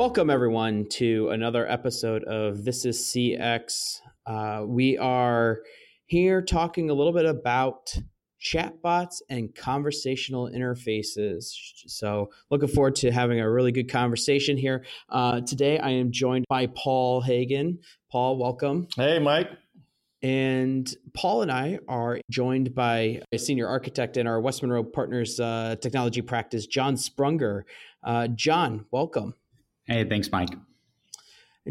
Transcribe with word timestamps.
Welcome, 0.00 0.30
everyone, 0.30 0.86
to 0.92 1.28
another 1.28 1.70
episode 1.70 2.24
of 2.24 2.64
This 2.64 2.86
is 2.86 2.98
CX. 3.02 4.00
Uh, 4.24 4.64
we 4.66 4.96
are 4.96 5.58
here 6.06 6.40
talking 6.40 6.88
a 6.88 6.94
little 6.94 7.12
bit 7.12 7.26
about 7.26 7.94
chatbots 8.42 9.20
and 9.28 9.54
conversational 9.54 10.48
interfaces. 10.50 11.52
So, 11.86 12.30
looking 12.48 12.68
forward 12.68 12.96
to 12.96 13.12
having 13.12 13.40
a 13.40 13.50
really 13.50 13.72
good 13.72 13.90
conversation 13.90 14.56
here. 14.56 14.86
Uh, 15.10 15.42
today, 15.42 15.78
I 15.78 15.90
am 15.90 16.12
joined 16.12 16.46
by 16.48 16.68
Paul 16.68 17.20
Hagen. 17.20 17.80
Paul, 18.10 18.38
welcome. 18.38 18.88
Hey, 18.96 19.18
Mike. 19.18 19.50
And 20.22 20.90
Paul 21.12 21.42
and 21.42 21.52
I 21.52 21.78
are 21.88 22.20
joined 22.30 22.74
by 22.74 23.20
a 23.32 23.38
senior 23.38 23.68
architect 23.68 24.16
in 24.16 24.26
our 24.26 24.40
West 24.40 24.62
Monroe 24.62 24.82
Partners 24.82 25.38
uh, 25.38 25.76
technology 25.78 26.22
practice, 26.22 26.66
John 26.66 26.94
Sprunger. 26.94 27.64
Uh, 28.02 28.28
John, 28.28 28.86
welcome. 28.90 29.34
Hey, 29.90 30.04
thanks, 30.08 30.30
Mike. 30.30 30.50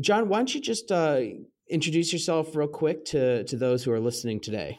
John, 0.01 0.27
why 0.27 0.39
don't 0.39 0.53
you 0.53 0.59
just 0.59 0.91
uh, 0.91 1.21
introduce 1.69 2.11
yourself 2.11 2.53
real 2.53 2.67
quick 2.67 3.05
to, 3.05 3.45
to 3.45 3.55
those 3.55 3.81
who 3.81 3.93
are 3.93 3.99
listening 3.99 4.41
today? 4.41 4.77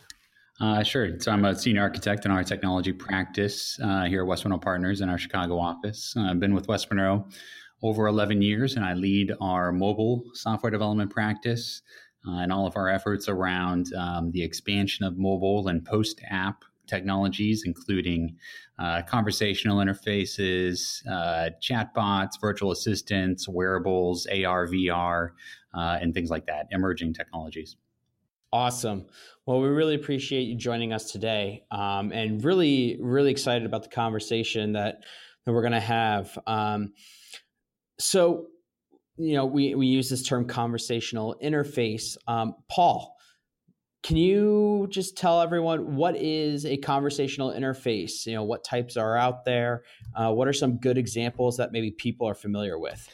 Uh, 0.60 0.82
sure. 0.82 1.18
So 1.20 1.32
I'm 1.32 1.46
a 1.46 1.54
senior 1.58 1.80
architect 1.80 2.26
in 2.26 2.32
our 2.32 2.44
technology 2.44 2.92
practice 2.92 3.80
uh, 3.82 4.04
here 4.04 4.20
at 4.20 4.26
West 4.26 4.44
Monroe 4.44 4.58
Partners 4.58 5.00
in 5.00 5.08
our 5.08 5.16
Chicago 5.16 5.58
office. 5.58 6.12
Uh, 6.14 6.24
I've 6.24 6.38
been 6.38 6.54
with 6.54 6.68
West 6.68 6.90
Monroe 6.90 7.26
over 7.82 8.08
11 8.08 8.42
years, 8.42 8.76
and 8.76 8.84
I 8.84 8.92
lead 8.92 9.32
our 9.40 9.72
mobile 9.72 10.22
software 10.34 10.70
development 10.70 11.10
practice 11.10 11.80
uh, 12.28 12.40
and 12.40 12.52
all 12.52 12.66
of 12.66 12.76
our 12.76 12.90
efforts 12.90 13.26
around 13.26 13.94
um, 13.94 14.32
the 14.32 14.42
expansion 14.42 15.06
of 15.06 15.16
mobile 15.16 15.66
and 15.68 15.82
post 15.82 16.20
app 16.28 16.62
technologies, 16.90 17.62
including 17.64 18.36
uh, 18.78 19.02
conversational 19.02 19.78
interfaces, 19.78 21.06
uh, 21.08 21.50
chatbots, 21.62 22.32
virtual 22.40 22.72
assistants, 22.72 23.48
wearables, 23.48 24.26
AR, 24.26 24.66
VR, 24.66 25.30
uh, 25.74 25.98
and 26.00 26.12
things 26.12 26.30
like 26.30 26.46
that, 26.46 26.66
emerging 26.70 27.14
technologies. 27.14 27.76
Awesome. 28.52 29.06
Well, 29.46 29.60
we 29.60 29.68
really 29.68 29.94
appreciate 29.94 30.42
you 30.42 30.56
joining 30.56 30.92
us 30.92 31.12
today, 31.12 31.62
um, 31.70 32.10
and 32.12 32.44
really, 32.44 32.98
really 33.00 33.30
excited 33.30 33.64
about 33.64 33.84
the 33.84 33.88
conversation 33.88 34.72
that 34.72 35.04
that 35.46 35.52
we're 35.52 35.62
going 35.62 35.72
to 35.72 35.80
have. 35.80 36.36
Um, 36.46 36.92
so, 37.98 38.46
you 39.16 39.34
know, 39.34 39.46
we 39.46 39.74
we 39.76 39.86
use 39.86 40.10
this 40.10 40.22
term 40.22 40.46
conversational 40.46 41.36
interface. 41.42 42.16
Um, 42.26 42.54
Paul, 42.68 43.16
can 44.02 44.16
you 44.16 44.86
just 44.90 45.16
tell 45.16 45.42
everyone 45.42 45.96
what 45.96 46.16
is 46.16 46.64
a 46.64 46.76
conversational 46.78 47.52
interface? 47.52 48.26
You 48.26 48.34
know, 48.34 48.44
what 48.44 48.64
types 48.64 48.96
are 48.96 49.16
out 49.16 49.44
there? 49.44 49.82
Uh, 50.14 50.32
what 50.32 50.48
are 50.48 50.52
some 50.52 50.78
good 50.78 50.96
examples 50.96 51.58
that 51.58 51.70
maybe 51.72 51.90
people 51.90 52.26
are 52.26 52.34
familiar 52.34 52.78
with? 52.78 53.08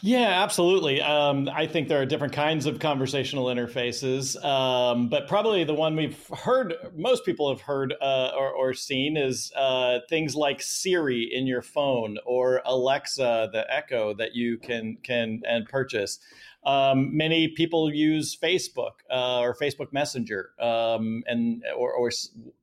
Yeah, 0.00 0.42
absolutely. 0.42 1.00
Um, 1.00 1.48
I 1.52 1.66
think 1.66 1.88
there 1.88 2.00
are 2.00 2.06
different 2.06 2.32
kinds 2.32 2.66
of 2.66 2.78
conversational 2.78 3.46
interfaces, 3.46 4.42
um, 4.44 5.08
but 5.08 5.28
probably 5.28 5.64
the 5.64 5.74
one 5.74 5.96
we've 5.96 6.26
heard, 6.28 6.74
most 6.94 7.24
people 7.24 7.48
have 7.48 7.62
heard 7.62 7.94
uh, 8.02 8.32
or, 8.36 8.50
or, 8.50 8.74
seen, 8.74 9.16
is 9.16 9.52
uh, 9.56 10.00
things 10.08 10.34
like 10.34 10.60
Siri 10.60 11.30
in 11.32 11.46
your 11.46 11.62
phone 11.62 12.18
or 12.26 12.60
Alexa, 12.66 13.50
the 13.52 13.64
Echo 13.72 14.14
that 14.14 14.34
you 14.34 14.58
can 14.58 14.98
can 15.02 15.42
and 15.48 15.66
purchase. 15.66 16.18
Um, 16.66 17.16
many 17.16 17.48
people 17.48 17.92
use 17.92 18.36
Facebook 18.36 19.02
uh, 19.10 19.40
or 19.40 19.54
Facebook 19.54 19.92
Messenger 19.92 20.50
um, 20.58 21.22
and 21.26 21.62
or, 21.76 21.92
or, 21.92 22.10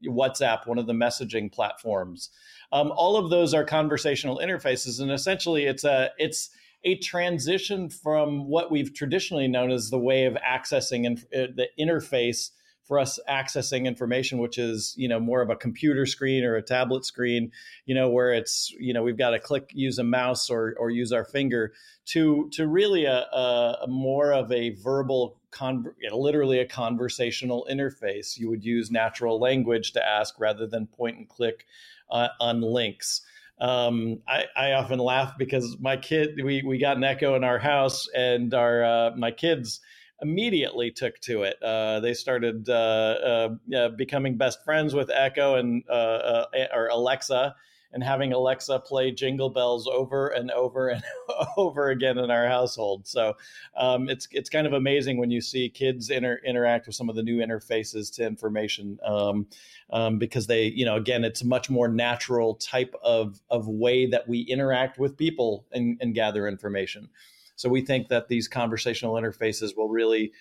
WhatsApp, 0.05 0.67
one 0.67 0.79
of 0.79 0.87
the 0.87 0.93
messaging 0.93 1.51
platforms. 1.51 2.29
Um, 2.71 2.91
all 2.95 3.15
of 3.17 3.29
those 3.29 3.53
are 3.53 3.63
conversational 3.63 4.39
interfaces, 4.39 4.99
and 4.99 5.11
essentially, 5.11 5.65
it's 5.65 5.83
a 5.83 6.11
it's 6.17 6.49
a 6.83 6.95
transition 6.97 7.89
from 7.89 8.47
what 8.47 8.71
we've 8.71 8.93
traditionally 8.93 9.47
known 9.47 9.71
as 9.71 9.89
the 9.89 9.99
way 9.99 10.25
of 10.25 10.35
accessing 10.35 11.05
and 11.05 11.19
uh, 11.35 11.51
the 11.55 11.67
interface 11.79 12.51
for 12.83 12.99
us 12.99 13.19
accessing 13.29 13.85
information 13.85 14.39
which 14.39 14.57
is 14.57 14.93
you 14.97 15.07
know 15.07 15.19
more 15.19 15.41
of 15.41 15.49
a 15.49 15.55
computer 15.55 16.05
screen 16.05 16.43
or 16.43 16.55
a 16.55 16.61
tablet 16.61 17.05
screen 17.05 17.51
you 17.85 17.95
know 17.95 18.09
where 18.09 18.33
it's 18.33 18.73
you 18.79 18.93
know 18.93 19.03
we've 19.03 19.17
got 19.17 19.29
to 19.29 19.39
click 19.39 19.69
use 19.73 19.97
a 19.99 20.03
mouse 20.03 20.49
or 20.49 20.75
or 20.77 20.89
use 20.89 21.11
our 21.11 21.23
finger 21.23 21.71
to 22.05 22.49
to 22.51 22.67
really 22.67 23.05
a, 23.05 23.19
a, 23.31 23.85
more 23.87 24.33
of 24.33 24.51
a 24.51 24.71
verbal 24.71 25.37
con- 25.51 25.93
literally 26.11 26.59
a 26.59 26.65
conversational 26.65 27.67
interface. 27.69 28.37
You 28.37 28.49
would 28.49 28.63
use 28.63 28.89
natural 28.89 29.39
language 29.39 29.93
to 29.93 30.05
ask 30.05 30.39
rather 30.39 30.65
than 30.65 30.87
point 30.87 31.17
and 31.17 31.29
click 31.29 31.65
uh, 32.09 32.29
on 32.39 32.61
links 32.61 33.21
um, 33.61 34.19
I, 34.27 34.45
I, 34.57 34.71
often 34.71 34.97
laugh 34.97 35.37
because 35.37 35.77
my 35.79 35.95
kid 35.95 36.41
we, 36.43 36.63
we 36.63 36.79
got 36.79 36.97
an 36.97 37.03
echo 37.03 37.35
in 37.35 37.43
our 37.43 37.59
house 37.59 38.07
and 38.15 38.51
our 38.55 38.83
uh, 38.83 39.11
my 39.15 39.29
kids 39.29 39.81
immediately 40.21 40.91
took 40.91 41.19
to 41.21 41.43
it. 41.43 41.61
Uh, 41.61 41.99
they 41.99 42.15
started 42.15 42.67
uh, 42.69 43.49
uh, 43.75 43.89
becoming 43.89 44.37
best 44.37 44.63
friends 44.63 44.93
with 44.95 45.11
Echo 45.11 45.55
and 45.55 45.83
uh, 45.89 45.93
uh, 45.93 46.45
or 46.73 46.87
Alexa, 46.87 47.55
and 47.93 48.03
having 48.03 48.33
Alexa 48.33 48.79
play 48.79 49.11
Jingle 49.11 49.49
Bells 49.49 49.87
over 49.87 50.27
and 50.27 50.51
over 50.51 50.89
and 50.89 51.03
over 51.57 51.89
again 51.89 52.17
in 52.17 52.31
our 52.31 52.47
household. 52.47 53.07
So 53.07 53.35
um, 53.75 54.09
it's 54.09 54.27
it's 54.31 54.49
kind 54.49 54.67
of 54.67 54.73
amazing 54.73 55.17
when 55.17 55.31
you 55.31 55.41
see 55.41 55.69
kids 55.69 56.09
inter- 56.09 56.41
interact 56.45 56.87
with 56.87 56.95
some 56.95 57.09
of 57.09 57.15
the 57.15 57.23
new 57.23 57.37
interfaces 57.37 58.13
to 58.15 58.25
information. 58.25 58.99
Um, 59.05 59.47
um, 59.91 60.17
because 60.17 60.47
they, 60.47 60.67
you 60.67 60.85
know, 60.85 60.95
again, 60.95 61.23
it's 61.23 61.41
a 61.41 61.47
much 61.47 61.69
more 61.69 61.87
natural 61.87 62.55
type 62.55 62.95
of, 63.03 63.41
of 63.49 63.67
way 63.67 64.05
that 64.05 64.27
we 64.27 64.39
interact 64.41 64.97
with 64.97 65.17
people 65.17 65.65
and, 65.73 65.97
and 66.01 66.15
gather 66.15 66.47
information. 66.47 67.09
So 67.55 67.69
we 67.69 67.81
think 67.81 68.07
that 68.07 68.27
these 68.27 68.47
conversational 68.47 69.15
interfaces 69.15 69.75
will 69.75 69.89
really 69.89 70.31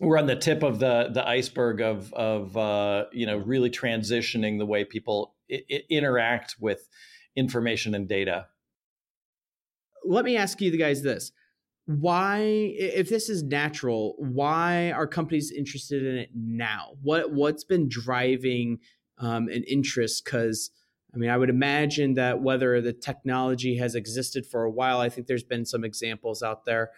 we're 0.00 0.18
on 0.18 0.26
the 0.26 0.36
tip 0.36 0.62
of 0.62 0.78
the 0.78 1.08
the 1.12 1.26
iceberg 1.26 1.80
of 1.80 2.12
of 2.12 2.56
uh, 2.56 3.06
you 3.12 3.26
know 3.26 3.38
really 3.38 3.70
transitioning 3.70 4.58
the 4.58 4.66
way 4.66 4.84
people 4.84 5.34
I- 5.50 5.62
I 5.70 5.82
interact 5.88 6.56
with 6.60 6.88
information 7.36 7.94
and 7.94 8.08
data. 8.08 8.46
Let 10.04 10.24
me 10.24 10.36
ask 10.36 10.60
you 10.60 10.70
the 10.70 10.78
guys 10.78 11.02
this: 11.02 11.32
Why, 11.86 12.40
if 12.40 13.08
this 13.08 13.28
is 13.28 13.42
natural, 13.42 14.14
why 14.18 14.92
are 14.92 15.06
companies 15.06 15.50
interested 15.50 16.04
in 16.04 16.16
it 16.16 16.30
now? 16.34 16.96
What 17.02 17.32
what's 17.32 17.64
been 17.64 17.88
driving 17.88 18.78
um, 19.18 19.48
an 19.48 19.64
interest? 19.64 20.24
Because 20.24 20.70
I 21.14 21.16
mean, 21.16 21.30
I 21.30 21.36
would 21.36 21.50
imagine 21.50 22.14
that 22.14 22.42
whether 22.42 22.80
the 22.80 22.92
technology 22.92 23.76
has 23.78 23.94
existed 23.94 24.46
for 24.46 24.64
a 24.64 24.70
while, 24.70 25.00
I 25.00 25.08
think 25.08 25.26
there's 25.26 25.42
been 25.42 25.64
some 25.64 25.84
examples 25.84 26.42
out 26.42 26.64
there. 26.64 26.90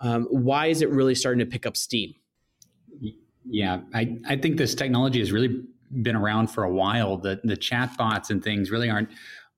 Um, 0.00 0.24
why 0.30 0.66
is 0.66 0.80
it 0.80 0.90
really 0.90 1.14
starting 1.14 1.40
to 1.40 1.46
pick 1.46 1.66
up 1.66 1.76
steam? 1.76 2.14
Yeah, 3.44 3.80
I, 3.94 4.18
I 4.26 4.36
think 4.36 4.56
this 4.56 4.74
technology 4.74 5.18
has 5.20 5.32
really 5.32 5.64
been 6.02 6.16
around 6.16 6.48
for 6.48 6.64
a 6.64 6.72
while. 6.72 7.16
The 7.16 7.40
the 7.44 7.56
chatbots 7.56 8.30
and 8.30 8.42
things 8.42 8.70
really 8.70 8.90
aren't 8.90 9.10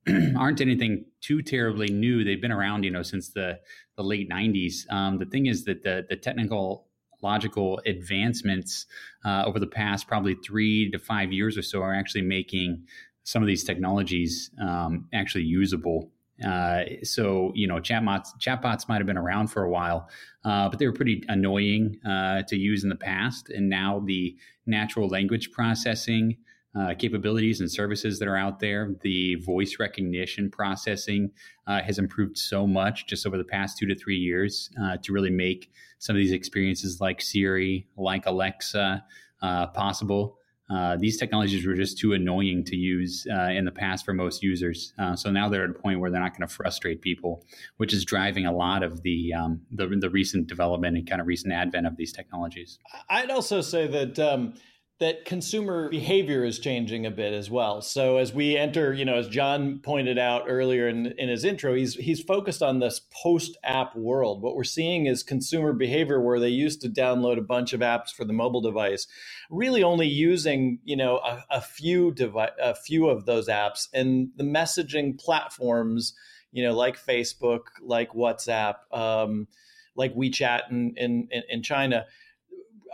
aren't 0.36 0.60
anything 0.60 1.04
too 1.20 1.42
terribly 1.42 1.88
new. 1.88 2.24
They've 2.24 2.40
been 2.40 2.52
around, 2.52 2.84
you 2.84 2.90
know, 2.90 3.02
since 3.02 3.30
the 3.30 3.58
the 3.96 4.02
late 4.02 4.30
'90s. 4.30 4.90
Um, 4.90 5.18
the 5.18 5.26
thing 5.26 5.46
is 5.46 5.64
that 5.64 5.82
the 5.82 6.06
the 6.08 6.16
technical 6.16 6.86
logical 7.22 7.80
advancements 7.84 8.86
uh, 9.24 9.44
over 9.44 9.58
the 9.58 9.66
past 9.66 10.08
probably 10.08 10.34
three 10.36 10.90
to 10.90 10.98
five 10.98 11.32
years 11.32 11.58
or 11.58 11.62
so 11.62 11.82
are 11.82 11.94
actually 11.94 12.22
making 12.22 12.82
some 13.24 13.42
of 13.42 13.46
these 13.46 13.64
technologies 13.64 14.50
um, 14.60 15.06
actually 15.12 15.44
usable. 15.44 16.10
Uh, 16.44 16.84
so 17.02 17.52
you 17.54 17.66
know, 17.66 17.76
chatbots 17.76 18.28
chatbots 18.38 18.88
might 18.88 18.98
have 18.98 19.06
been 19.06 19.18
around 19.18 19.48
for 19.48 19.62
a 19.62 19.70
while, 19.70 20.08
uh, 20.44 20.68
but 20.68 20.78
they 20.78 20.86
were 20.86 20.92
pretty 20.92 21.22
annoying 21.28 21.98
uh, 22.06 22.42
to 22.42 22.56
use 22.56 22.82
in 22.82 22.88
the 22.88 22.96
past. 22.96 23.50
And 23.50 23.68
now 23.68 24.02
the 24.04 24.36
natural 24.66 25.08
language 25.08 25.50
processing 25.52 26.36
uh, 26.78 26.94
capabilities 26.96 27.60
and 27.60 27.70
services 27.70 28.18
that 28.20 28.28
are 28.28 28.36
out 28.36 28.60
there, 28.60 28.94
the 29.00 29.34
voice 29.36 29.76
recognition 29.80 30.50
processing 30.50 31.30
uh, 31.66 31.82
has 31.82 31.98
improved 31.98 32.38
so 32.38 32.66
much 32.66 33.06
just 33.06 33.26
over 33.26 33.36
the 33.36 33.44
past 33.44 33.76
two 33.76 33.86
to 33.86 33.94
three 33.94 34.16
years 34.16 34.70
uh, 34.80 34.96
to 35.02 35.12
really 35.12 35.30
make 35.30 35.72
some 35.98 36.14
of 36.14 36.18
these 36.18 36.32
experiences 36.32 37.00
like 37.00 37.20
Siri, 37.20 37.86
like 37.96 38.26
Alexa, 38.26 39.04
possible. 39.40 40.39
Uh, 40.72 40.96
these 40.96 41.16
technologies 41.16 41.66
were 41.66 41.74
just 41.74 41.98
too 41.98 42.12
annoying 42.12 42.64
to 42.64 42.76
use 42.76 43.26
uh, 43.30 43.50
in 43.50 43.64
the 43.64 43.72
past 43.72 44.04
for 44.04 44.14
most 44.14 44.42
users. 44.42 44.92
Uh, 44.98 45.16
so 45.16 45.30
now 45.30 45.48
they're 45.48 45.64
at 45.64 45.70
a 45.70 45.74
point 45.74 45.98
where 46.00 46.10
they're 46.10 46.20
not 46.20 46.36
going 46.36 46.46
to 46.46 46.54
frustrate 46.54 47.02
people, 47.02 47.44
which 47.78 47.92
is 47.92 48.04
driving 48.04 48.46
a 48.46 48.52
lot 48.52 48.82
of 48.82 49.02
the, 49.02 49.32
um, 49.34 49.60
the, 49.72 49.86
the 49.86 50.10
recent 50.10 50.46
development 50.46 50.96
and 50.96 51.08
kind 51.08 51.20
of 51.20 51.26
recent 51.26 51.52
advent 51.52 51.86
of 51.86 51.96
these 51.96 52.12
technologies. 52.12 52.78
I'd 53.08 53.30
also 53.30 53.60
say 53.60 53.86
that. 53.88 54.18
Um, 54.18 54.54
that 55.00 55.24
consumer 55.24 55.88
behavior 55.88 56.44
is 56.44 56.58
changing 56.58 57.06
a 57.06 57.10
bit 57.10 57.32
as 57.32 57.50
well. 57.50 57.80
So 57.80 58.18
as 58.18 58.34
we 58.34 58.56
enter, 58.56 58.92
you 58.92 59.04
know, 59.04 59.16
as 59.16 59.28
John 59.28 59.78
pointed 59.78 60.18
out 60.18 60.44
earlier 60.46 60.88
in, 60.88 61.06
in 61.18 61.28
his 61.28 61.44
intro, 61.44 61.74
he's 61.74 61.94
he's 61.94 62.22
focused 62.22 62.62
on 62.62 62.78
this 62.78 63.00
post-app 63.22 63.96
world. 63.96 64.42
What 64.42 64.54
we're 64.54 64.64
seeing 64.64 65.06
is 65.06 65.22
consumer 65.22 65.72
behavior 65.72 66.20
where 66.20 66.38
they 66.38 66.50
used 66.50 66.82
to 66.82 66.88
download 66.88 67.38
a 67.38 67.42
bunch 67.42 67.72
of 67.72 67.80
apps 67.80 68.10
for 68.14 68.24
the 68.24 68.34
mobile 68.34 68.60
device, 68.60 69.06
really 69.48 69.82
only 69.82 70.06
using, 70.06 70.78
you 70.84 70.96
know, 70.96 71.16
a, 71.18 71.44
a 71.50 71.60
few 71.60 72.12
devi- 72.12 72.56
a 72.60 72.74
few 72.74 73.08
of 73.08 73.24
those 73.24 73.48
apps, 73.48 73.88
and 73.94 74.30
the 74.36 74.44
messaging 74.44 75.18
platforms 75.18 76.14
you 76.52 76.64
know, 76.64 76.74
like 76.74 76.98
Facebook, 76.98 77.60
like 77.82 78.10
WhatsApp, 78.12 78.74
um, 78.92 79.46
like 79.94 80.14
WeChat 80.14 80.70
in, 80.70 80.94
in, 80.96 81.28
in 81.48 81.62
China, 81.62 82.06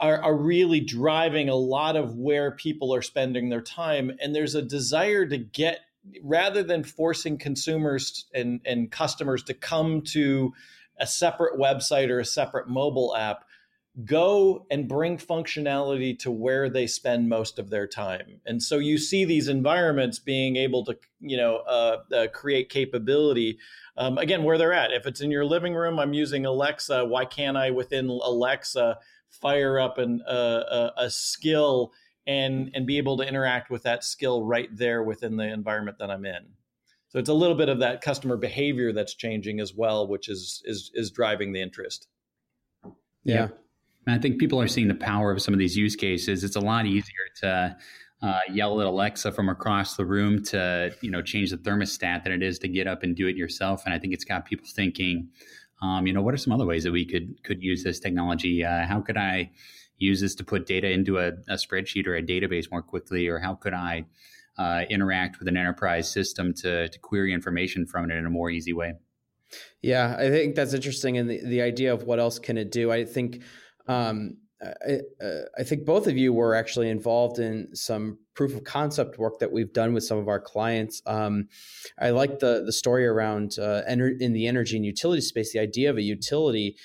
are, 0.01 0.23
are 0.23 0.37
really 0.37 0.81
driving 0.81 1.49
a 1.49 1.55
lot 1.55 1.97
of 1.97 2.17
where 2.17 2.51
people 2.51 2.95
are 2.95 3.03
spending 3.03 3.49
their 3.49 3.63
time. 3.63 4.13
And 4.21 4.35
there's 4.35 4.55
a 4.55 4.63
desire 4.63 5.27
to 5.27 5.39
get, 5.39 5.81
rather 6.23 6.63
than 6.63 6.85
forcing 6.85 7.39
consumers 7.39 8.27
and, 8.35 8.61
and 8.65 8.91
customers 8.91 9.43
to 9.45 9.55
come 9.55 10.03
to 10.13 10.53
a 10.99 11.07
separate 11.07 11.59
website 11.59 12.11
or 12.11 12.21
a 12.21 12.25
separate 12.25 12.69
mobile 12.69 13.15
app, 13.17 13.45
go 14.05 14.67
and 14.71 14.89
bring 14.89 15.17
functionality 15.17 16.19
to 16.19 16.31
where 16.31 16.69
they 16.69 16.87
spend 16.87 17.29
most 17.29 17.59
of 17.59 17.71
their 17.71 17.87
time. 17.87 18.41
And 18.45 18.63
so 18.63 18.79
you 18.79 18.99
see 18.99 19.25
these 19.25 19.49
environments 19.49 20.19
being 20.19 20.57
able 20.57 20.85
to, 20.85 20.99
you 21.21 21.37
know, 21.39 21.57
uh, 21.67 21.99
uh, 22.15 22.27
create 22.29 22.69
capability. 22.69 23.59
Um, 23.97 24.19
again, 24.19 24.45
where 24.45 24.59
they're 24.59 24.75
at. 24.75 24.93
If 24.93 25.07
it's 25.07 25.23
in 25.23 25.31
your 25.31 25.47
living 25.47 25.75
room, 25.75 25.99
I'm 25.99 26.13
using 26.13 26.45
Alexa. 26.45 27.07
Why 27.07 27.25
can't 27.25 27.57
I 27.57 27.71
within 27.71 28.09
Alexa 28.09 28.99
fire 29.31 29.79
up 29.79 29.99
an, 29.99 30.23
uh, 30.29 30.93
a, 30.97 31.05
a 31.05 31.11
skill 31.11 31.93
and 32.27 32.71
and 32.75 32.87
be 32.87 32.99
able 32.99 33.17
to 33.19 33.23
interact 33.23 33.71
with 33.71 33.85
that 33.85 34.03
skill 34.03 34.45
right 34.45 34.69
there 34.73 35.03
within 35.03 35.37
the 35.37 35.45
environment 35.45 35.99
that 35.99 36.11
I'm 36.11 36.25
in? 36.25 36.47
So 37.09 37.19
it's 37.19 37.29
a 37.29 37.35
little 37.35 37.57
bit 37.57 37.69
of 37.69 37.79
that 37.79 38.01
customer 38.01 38.37
behavior 38.37 38.93
that's 38.93 39.15
changing 39.15 39.61
as 39.61 39.75
well, 39.75 40.07
which 40.07 40.29
is 40.29 40.63
is 40.65 40.91
is 40.95 41.11
driving 41.11 41.53
the 41.53 41.63
interest. 41.63 42.09
Yeah. 43.25 43.49
And 44.07 44.15
I 44.15 44.19
think 44.19 44.39
people 44.39 44.61
are 44.61 44.69
seeing 44.69 44.89
the 44.89 44.95
power 44.95 45.33
of 45.33 45.43
some 45.43 45.53
of 45.53 45.59
these 45.59 45.77
use 45.77 45.97
cases. 45.97 46.45
It's 46.45 46.57
a 46.57 46.61
lot 46.61 46.87
easier 46.87 47.27
to 47.43 47.77
uh, 48.23 48.41
yell 48.51 48.81
at 48.81 48.87
Alexa 48.87 49.33
from 49.33 49.49
across 49.49 49.97
the 49.97 50.05
room 50.05 50.43
to 50.45 50.95
you 51.01 51.11
know 51.11 51.23
change 51.23 51.51
the 51.51 51.59
thermostat 51.59 52.25
than 52.25 52.33
it 52.33 52.43
is 52.43 52.59
to 52.61 52.69
get 52.69 52.87
up 52.87 53.03
and 53.03 53.15
do 53.17 53.27
it 53.27 53.37
yourself. 53.37 53.85
And 53.85 53.95
I 53.95 53.99
think 53.99 54.15
it's 54.15 54.25
got 54.25 54.47
people 54.47 54.67
thinking, 54.75 55.29
um, 55.83 56.07
you 56.07 56.13
know, 56.13 56.23
what 56.23 56.35
are 56.35 56.39
some 56.39 56.53
other 56.53 56.67
ways 56.67 56.85
that 56.85 56.93
we 56.93 57.05
could 57.05 57.43
could 57.43 57.63
use 57.63 57.85
this 57.85 58.01
technology? 58.01 58.65
Uh, 58.65 58.87
how 58.87 59.01
could 59.01 59.17
I 59.17 59.51
use 59.99 60.21
this 60.21 60.35
to 60.37 60.45
put 60.45 60.67
data 60.67 60.91
into 60.91 61.19
a, 61.19 61.29
a, 61.49 61.55
spreadsheet 61.55 62.07
or 62.07 62.15
a 62.17 62.23
database 62.23 62.71
more 62.71 62.83
quickly, 62.83 63.29
or 63.29 63.39
how 63.39 63.55
could 63.55 63.73
I 63.73 64.05
uh, 64.59 64.83
interact 64.91 65.39
with 65.39 65.49
an 65.49 65.57
enterprise 65.57 66.11
system 66.11 66.53
to, 66.55 66.89
to 66.89 66.99
query 66.99 67.33
information 67.33 67.87
from 67.87 68.11
it 68.11 68.15
in 68.15 68.27
a 68.27 68.31
more 68.31 68.51
easy 68.51 68.73
way? 68.73 68.95
Yeah, 69.83 70.17
I 70.19 70.29
think 70.29 70.55
that's 70.55 70.75
interesting, 70.75 71.19
and 71.19 71.31
the, 71.31 71.41
the 71.45 71.63
idea 71.63 71.93
of 71.93 72.05
what 72.05 72.19
else 72.19 72.39
can 72.39 72.59
it 72.59 72.73
do. 72.73 72.91
I 72.91 73.05
think 73.05 73.43
um, 73.87 74.39
I, 74.63 75.01
uh, 75.25 75.43
I, 75.59 75.63
think 75.63 75.85
both 75.85 76.07
of 76.07 76.17
you 76.17 76.33
were 76.33 76.55
actually 76.55 76.91
involved 76.91 77.39
in 77.39 77.69
some 77.75 78.19
proof 78.37 78.55
of 78.55 78.63
concept 78.65 79.19
work 79.19 79.39
that 79.41 79.51
we've 79.51 79.73
done 79.73 79.95
with 79.95 80.05
some 80.05 80.19
of 80.19 80.29
our 80.29 80.39
clients. 80.39 81.03
Um, 81.07 81.49
I 81.99 82.11
like 82.11 82.39
the 82.39 82.63
the 82.65 82.73
story 82.73 83.07
around 83.07 83.59
uh, 83.59 83.83
ener- 83.89 84.21
in 84.21 84.33
the 84.33 84.47
energy 84.47 84.77
and 84.77 84.85
utility 84.85 85.23
space. 85.23 85.53
The 85.53 85.59
idea 85.59 85.91
of 85.91 85.97
a 85.97 86.03
utility 86.03 86.77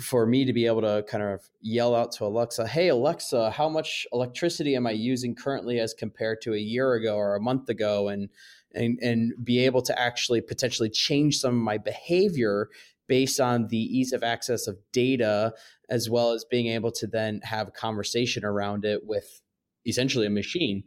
for 0.00 0.26
me 0.26 0.44
to 0.44 0.52
be 0.52 0.66
able 0.66 0.82
to 0.82 1.02
kind 1.08 1.24
of 1.24 1.40
yell 1.62 1.94
out 1.94 2.12
to 2.12 2.24
Alexa, 2.24 2.66
"Hey 2.66 2.88
Alexa, 2.88 3.52
how 3.52 3.68
much 3.68 4.06
electricity 4.12 4.76
am 4.76 4.86
I 4.86 4.90
using 4.90 5.34
currently 5.34 5.78
as 5.78 5.94
compared 5.94 6.42
to 6.42 6.52
a 6.52 6.58
year 6.58 6.92
ago 6.94 7.16
or 7.16 7.36
a 7.36 7.40
month 7.40 7.68
ago?" 7.68 8.08
and 8.08 8.28
and 8.74 8.98
and 9.00 9.32
be 9.42 9.64
able 9.64 9.82
to 9.82 9.98
actually 9.98 10.40
potentially 10.42 10.90
change 10.90 11.38
some 11.38 11.54
of 11.54 11.62
my 11.62 11.78
behavior 11.78 12.68
based 13.06 13.40
on 13.40 13.68
the 13.68 13.78
ease 13.78 14.12
of 14.12 14.22
access 14.22 14.66
of 14.66 14.76
data 14.92 15.54
as 15.88 16.10
well 16.10 16.32
as 16.32 16.44
being 16.44 16.66
able 16.66 16.92
to 16.92 17.06
then 17.06 17.40
have 17.42 17.68
a 17.68 17.70
conversation 17.70 18.44
around 18.44 18.84
it 18.84 19.06
with 19.06 19.40
essentially 19.88 20.26
a 20.26 20.30
machine 20.30 20.82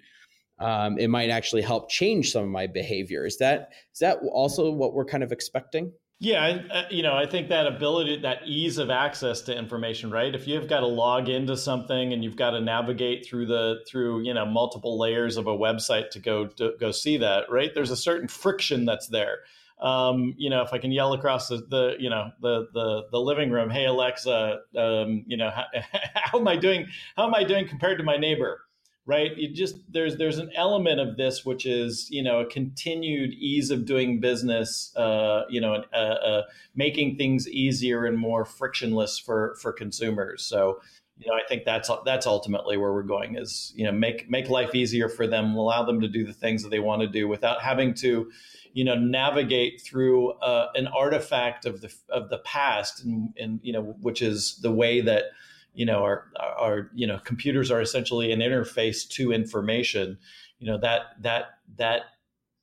um, 0.59 0.99
it 0.99 1.09
might 1.09 1.29
actually 1.29 1.63
help 1.63 1.89
change 1.89 2.31
some 2.31 2.43
of 2.43 2.49
my 2.49 2.67
behavior 2.67 3.25
is 3.25 3.37
that 3.37 3.69
is 3.93 3.99
that 3.99 4.19
also 4.31 4.71
what 4.71 4.93
we're 4.93 5.05
kind 5.05 5.23
of 5.23 5.31
expecting 5.31 5.91
yeah, 6.23 6.85
you 6.91 7.01
know, 7.01 7.15
I 7.15 7.25
think 7.25 7.49
that 7.49 7.65
ability, 7.65 8.17
that 8.17 8.41
ease 8.45 8.77
of 8.77 8.91
access 8.91 9.41
to 9.41 9.57
information, 9.57 10.11
right? 10.11 10.35
If 10.35 10.47
you've 10.47 10.67
got 10.67 10.81
to 10.81 10.85
log 10.85 11.29
into 11.29 11.57
something 11.57 12.13
and 12.13 12.23
you've 12.23 12.35
got 12.35 12.51
to 12.51 12.61
navigate 12.61 13.25
through 13.25 13.47
the 13.47 13.79
through 13.89 14.21
you 14.21 14.31
know 14.35 14.45
multiple 14.45 14.99
layers 14.99 15.35
of 15.37 15.47
a 15.47 15.57
website 15.57 16.11
to 16.11 16.19
go 16.19 16.45
to 16.45 16.73
go 16.79 16.91
see 16.91 17.17
that, 17.17 17.45
right? 17.49 17.71
There's 17.73 17.89
a 17.89 17.97
certain 17.97 18.27
friction 18.27 18.85
that's 18.85 19.07
there 19.07 19.39
um, 19.81 20.35
you 20.37 20.49
know, 20.49 20.61
if 20.61 20.73
I 20.73 20.77
can 20.77 20.91
yell 20.91 21.13
across 21.13 21.47
the, 21.47 21.57
the 21.57 21.95
you 21.99 22.09
know 22.09 22.31
the, 22.39 22.67
the 22.73 23.07
the 23.11 23.19
living 23.19 23.49
room, 23.49 23.69
hey 23.69 23.85
Alexa, 23.85 24.59
um, 24.77 25.23
you 25.27 25.37
know, 25.37 25.49
how, 25.49 25.65
how, 26.13 26.39
am 26.39 26.47
I 26.47 26.55
doing? 26.55 26.87
How 27.17 27.25
am 27.25 27.33
I 27.33 27.43
doing 27.43 27.67
compared 27.67 27.97
to 27.97 28.03
my 28.03 28.17
neighbor? 28.17 28.61
Right? 29.07 29.35
You 29.35 29.51
just 29.53 29.75
there's 29.89 30.17
there's 30.17 30.37
an 30.37 30.51
element 30.55 30.99
of 30.99 31.17
this 31.17 31.43
which 31.43 31.65
is 31.65 32.07
you 32.11 32.21
know 32.21 32.39
a 32.39 32.45
continued 32.45 33.33
ease 33.33 33.71
of 33.71 33.85
doing 33.85 34.19
business, 34.19 34.95
uh, 34.95 35.43
you 35.49 35.59
know, 35.59 35.83
uh, 35.91 35.95
uh, 35.95 36.41
making 36.75 37.17
things 37.17 37.47
easier 37.49 38.05
and 38.05 38.17
more 38.17 38.45
frictionless 38.45 39.17
for 39.17 39.55
for 39.59 39.73
consumers. 39.73 40.43
So 40.43 40.79
you 41.21 41.29
know, 41.29 41.35
I 41.35 41.47
think 41.47 41.65
that's 41.65 41.89
that's 42.05 42.25
ultimately 42.25 42.77
where 42.77 42.91
we're 42.93 43.03
going 43.03 43.37
is 43.37 43.73
you 43.75 43.85
know 43.85 43.91
make 43.91 44.29
make 44.29 44.49
life 44.49 44.73
easier 44.73 45.09
for 45.09 45.27
them, 45.27 45.55
allow 45.55 45.83
them 45.83 46.01
to 46.01 46.07
do 46.07 46.25
the 46.25 46.33
things 46.33 46.63
that 46.63 46.69
they 46.69 46.79
want 46.79 47.01
to 47.01 47.07
do 47.07 47.27
without 47.27 47.61
having 47.61 47.93
to 47.95 48.31
you 48.73 48.83
know 48.83 48.95
navigate 48.95 49.81
through 49.81 50.31
uh, 50.39 50.67
an 50.75 50.87
artifact 50.87 51.65
of 51.65 51.81
the 51.81 51.93
of 52.09 52.29
the 52.29 52.39
past 52.39 53.03
and, 53.03 53.33
and 53.37 53.59
you 53.61 53.73
know 53.73 53.95
which 54.01 54.21
is 54.21 54.57
the 54.61 54.71
way 54.71 55.01
that 55.01 55.25
you 55.73 55.85
know 55.85 56.03
our 56.03 56.25
our 56.59 56.89
you 56.93 57.07
know 57.07 57.19
computers 57.23 57.71
are 57.71 57.81
essentially 57.81 58.31
an 58.31 58.39
interface 58.39 59.07
to 59.09 59.31
information. 59.31 60.17
You 60.59 60.67
know 60.67 60.77
that 60.79 61.01
that 61.21 61.45
that 61.77 62.01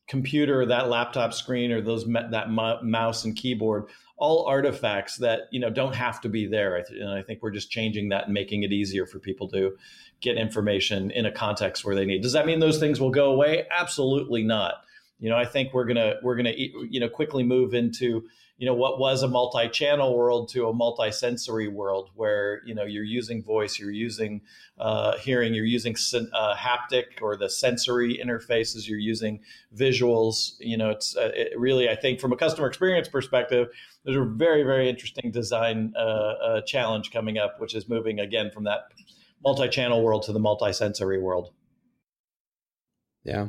computer 0.08 0.64
that 0.64 0.88
laptop 0.88 1.34
screen 1.34 1.70
or 1.70 1.80
those 1.80 2.04
that 2.06 2.50
mouse 2.50 3.24
and 3.24 3.36
keyboard 3.36 3.84
all 4.18 4.46
artifacts 4.46 5.18
that 5.18 5.42
you 5.52 5.60
know 5.60 5.70
don't 5.70 5.94
have 5.94 6.20
to 6.20 6.28
be 6.28 6.46
there. 6.46 6.76
And 6.76 7.10
i 7.10 7.22
think 7.22 7.42
we're 7.42 7.50
just 7.50 7.70
changing 7.70 8.08
that 8.08 8.24
and 8.24 8.34
making 8.34 8.62
it 8.64 8.72
easier 8.72 9.06
for 9.06 9.18
people 9.18 9.48
to 9.50 9.76
get 10.20 10.36
information 10.36 11.10
in 11.12 11.26
a 11.26 11.32
context 11.32 11.84
where 11.84 11.94
they 11.94 12.04
need. 12.04 12.22
Does 12.22 12.32
that 12.32 12.46
mean 12.46 12.58
those 12.58 12.80
things 12.80 13.00
will 13.00 13.10
go 13.10 13.30
away? 13.30 13.66
Absolutely 13.70 14.42
not. 14.42 14.82
You 15.20 15.30
know, 15.30 15.36
I 15.36 15.44
think 15.44 15.72
we're 15.72 15.84
gonna 15.84 16.14
we're 16.22 16.36
gonna 16.36 16.54
you 16.56 17.00
know 17.00 17.08
quickly 17.08 17.42
move 17.42 17.74
into 17.74 18.24
you 18.58 18.66
know 18.66 18.74
what 18.74 18.98
was 18.98 19.22
a 19.22 19.28
multi-channel 19.28 20.16
world 20.16 20.48
to 20.48 20.68
a 20.68 20.72
multi-sensory 20.72 21.68
world 21.68 22.10
where 22.16 22.60
you 22.66 22.74
know 22.74 22.82
you're 22.82 23.04
using 23.04 23.40
voice, 23.42 23.78
you're 23.78 23.92
using 23.92 24.40
uh, 24.78 25.16
hearing, 25.18 25.54
you're 25.54 25.64
using 25.64 25.94
uh, 26.34 26.56
haptic 26.56 27.22
or 27.22 27.36
the 27.36 27.48
sensory 27.48 28.20
interfaces, 28.22 28.88
you're 28.88 28.98
using 28.98 29.40
visuals. 29.76 30.56
You 30.58 30.76
know, 30.76 30.90
it's 30.90 31.16
uh, 31.16 31.30
it 31.34 31.58
really 31.58 31.88
I 31.88 31.94
think 31.94 32.20
from 32.20 32.32
a 32.32 32.36
customer 32.36 32.66
experience 32.66 33.08
perspective, 33.08 33.68
there's 34.04 34.16
a 34.16 34.24
very 34.24 34.64
very 34.64 34.88
interesting 34.88 35.30
design 35.30 35.94
uh, 35.96 36.00
uh, 36.00 36.60
challenge 36.62 37.12
coming 37.12 37.38
up, 37.38 37.60
which 37.60 37.76
is 37.76 37.88
moving 37.88 38.18
again 38.18 38.50
from 38.50 38.64
that 38.64 38.88
multi-channel 39.44 40.02
world 40.02 40.24
to 40.24 40.32
the 40.32 40.40
multi-sensory 40.40 41.20
world. 41.20 41.52
Yeah, 43.22 43.48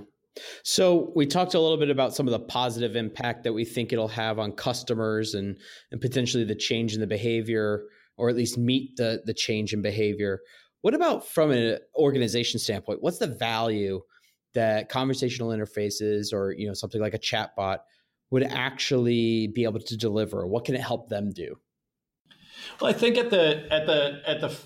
so 0.64 1.12
we 1.16 1.26
talked 1.26 1.54
a 1.54 1.60
little 1.60 1.78
bit 1.78 1.90
about 1.90 2.16
some 2.16 2.28
of 2.28 2.32
the 2.32 2.40
positive 2.40 2.96
impact 2.96 3.44
that 3.44 3.54
we 3.54 3.66
think 3.66 3.92
it'll 3.92 4.08
have 4.08 4.40
on 4.40 4.52
customers 4.52 5.34
and 5.34 5.58
and 5.92 6.02
potentially 6.02 6.44
the 6.44 6.56
change 6.56 6.94
in 6.94 7.00
the 7.00 7.08
behavior 7.08 7.84
or 8.18 8.30
at 8.30 8.36
least 8.36 8.58
meet 8.58 8.96
the 8.98 9.22
the 9.26 9.34
change 9.34 9.74
in 9.74 9.82
behavior. 9.82 10.42
What 10.82 10.94
about 10.94 11.28
from 11.28 11.52
an 11.52 11.80
organization 11.96 12.60
standpoint? 12.60 13.02
What's 13.02 13.18
the 13.18 13.28
value 13.28 14.02
that 14.54 14.90
conversational 14.90 15.50
interfaces 15.50 16.34
or 16.34 16.54
you 16.54 16.68
know 16.68 16.74
something 16.74 17.02
like 17.02 17.14
a 17.14 17.20
chatbot 17.20 17.80
would 18.32 18.44
actually 18.44 19.48
be 19.48 19.64
able 19.64 19.80
to 19.80 19.98
deliver? 19.98 20.46
What 20.46 20.66
can 20.66 20.76
it 20.76 20.82
help 20.82 21.10
them 21.10 21.32
do? 21.32 21.56
Well, 22.80 22.90
I 22.90 22.94
think 22.94 23.18
at 23.18 23.30
the 23.30 23.68
at 23.72 23.86
the 23.86 24.22
at 24.26 24.42
the 24.42 24.58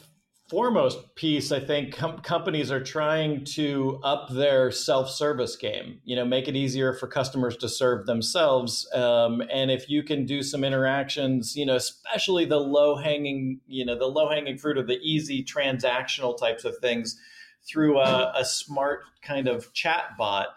foremost 0.50 1.16
piece, 1.16 1.52
I 1.52 1.60
think 1.60 1.96
com- 1.96 2.20
companies 2.20 2.72
are 2.72 2.84
trying 2.84 3.46
to 3.46 4.00
up 4.04 4.30
their 4.30 4.72
self-service 4.72 5.56
game. 5.56 6.00
You 6.04 6.16
know, 6.16 6.26
make 6.26 6.48
it 6.48 6.56
easier 6.56 6.94
for 6.94 7.08
customers 7.08 7.58
to 7.58 7.70
serve 7.70 8.06
themselves. 8.06 8.88
Um, 8.94 9.42
and 9.52 9.72
if 9.72 9.90
you 9.90 10.04
can 10.04 10.26
do 10.26 10.44
some 10.44 10.64
interactions, 10.64 11.56
you 11.56 11.66
know, 11.66 11.76
especially 11.76 12.46
the 12.46 12.60
low-hanging, 12.60 13.62
you 13.68 13.86
know, 13.86 13.98
the 13.98 14.06
low-hanging 14.06 14.58
fruit 14.58 14.78
of 14.78 14.88
the 14.88 15.00
easy 15.02 15.44
transactional 15.44 16.38
types 16.38 16.66
of 16.66 16.78
things 16.78 17.20
through 17.66 18.00
a, 18.00 18.34
a 18.36 18.46
smart 18.46 19.04
kind 19.22 19.48
of 19.48 19.72
chat 19.74 20.18
bot. 20.18 20.48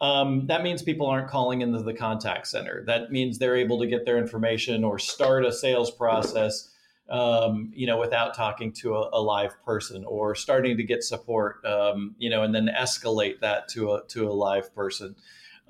Um, 0.00 0.46
that 0.46 0.62
means 0.62 0.82
people 0.82 1.06
aren't 1.06 1.28
calling 1.28 1.60
into 1.60 1.82
the 1.82 1.94
contact 1.94 2.46
center. 2.48 2.84
That 2.86 3.10
means 3.10 3.38
they're 3.38 3.56
able 3.56 3.78
to 3.80 3.86
get 3.86 4.04
their 4.04 4.18
information 4.18 4.84
or 4.84 4.98
start 4.98 5.44
a 5.44 5.52
sales 5.52 5.90
process 5.90 6.70
um, 7.08 7.72
you 7.74 7.86
know, 7.86 7.98
without 7.98 8.34
talking 8.34 8.72
to 8.72 8.94
a, 8.94 9.10
a, 9.14 9.20
live 9.20 9.62
person 9.64 10.04
or 10.04 10.34
starting 10.34 10.76
to 10.76 10.82
get 10.82 11.02
support, 11.02 11.64
um, 11.64 12.14
you 12.18 12.28
know, 12.28 12.42
and 12.42 12.54
then 12.54 12.68
escalate 12.68 13.40
that 13.40 13.68
to 13.68 13.94
a 13.94 14.02
to 14.08 14.28
a 14.28 14.32
live 14.32 14.74
person. 14.74 15.16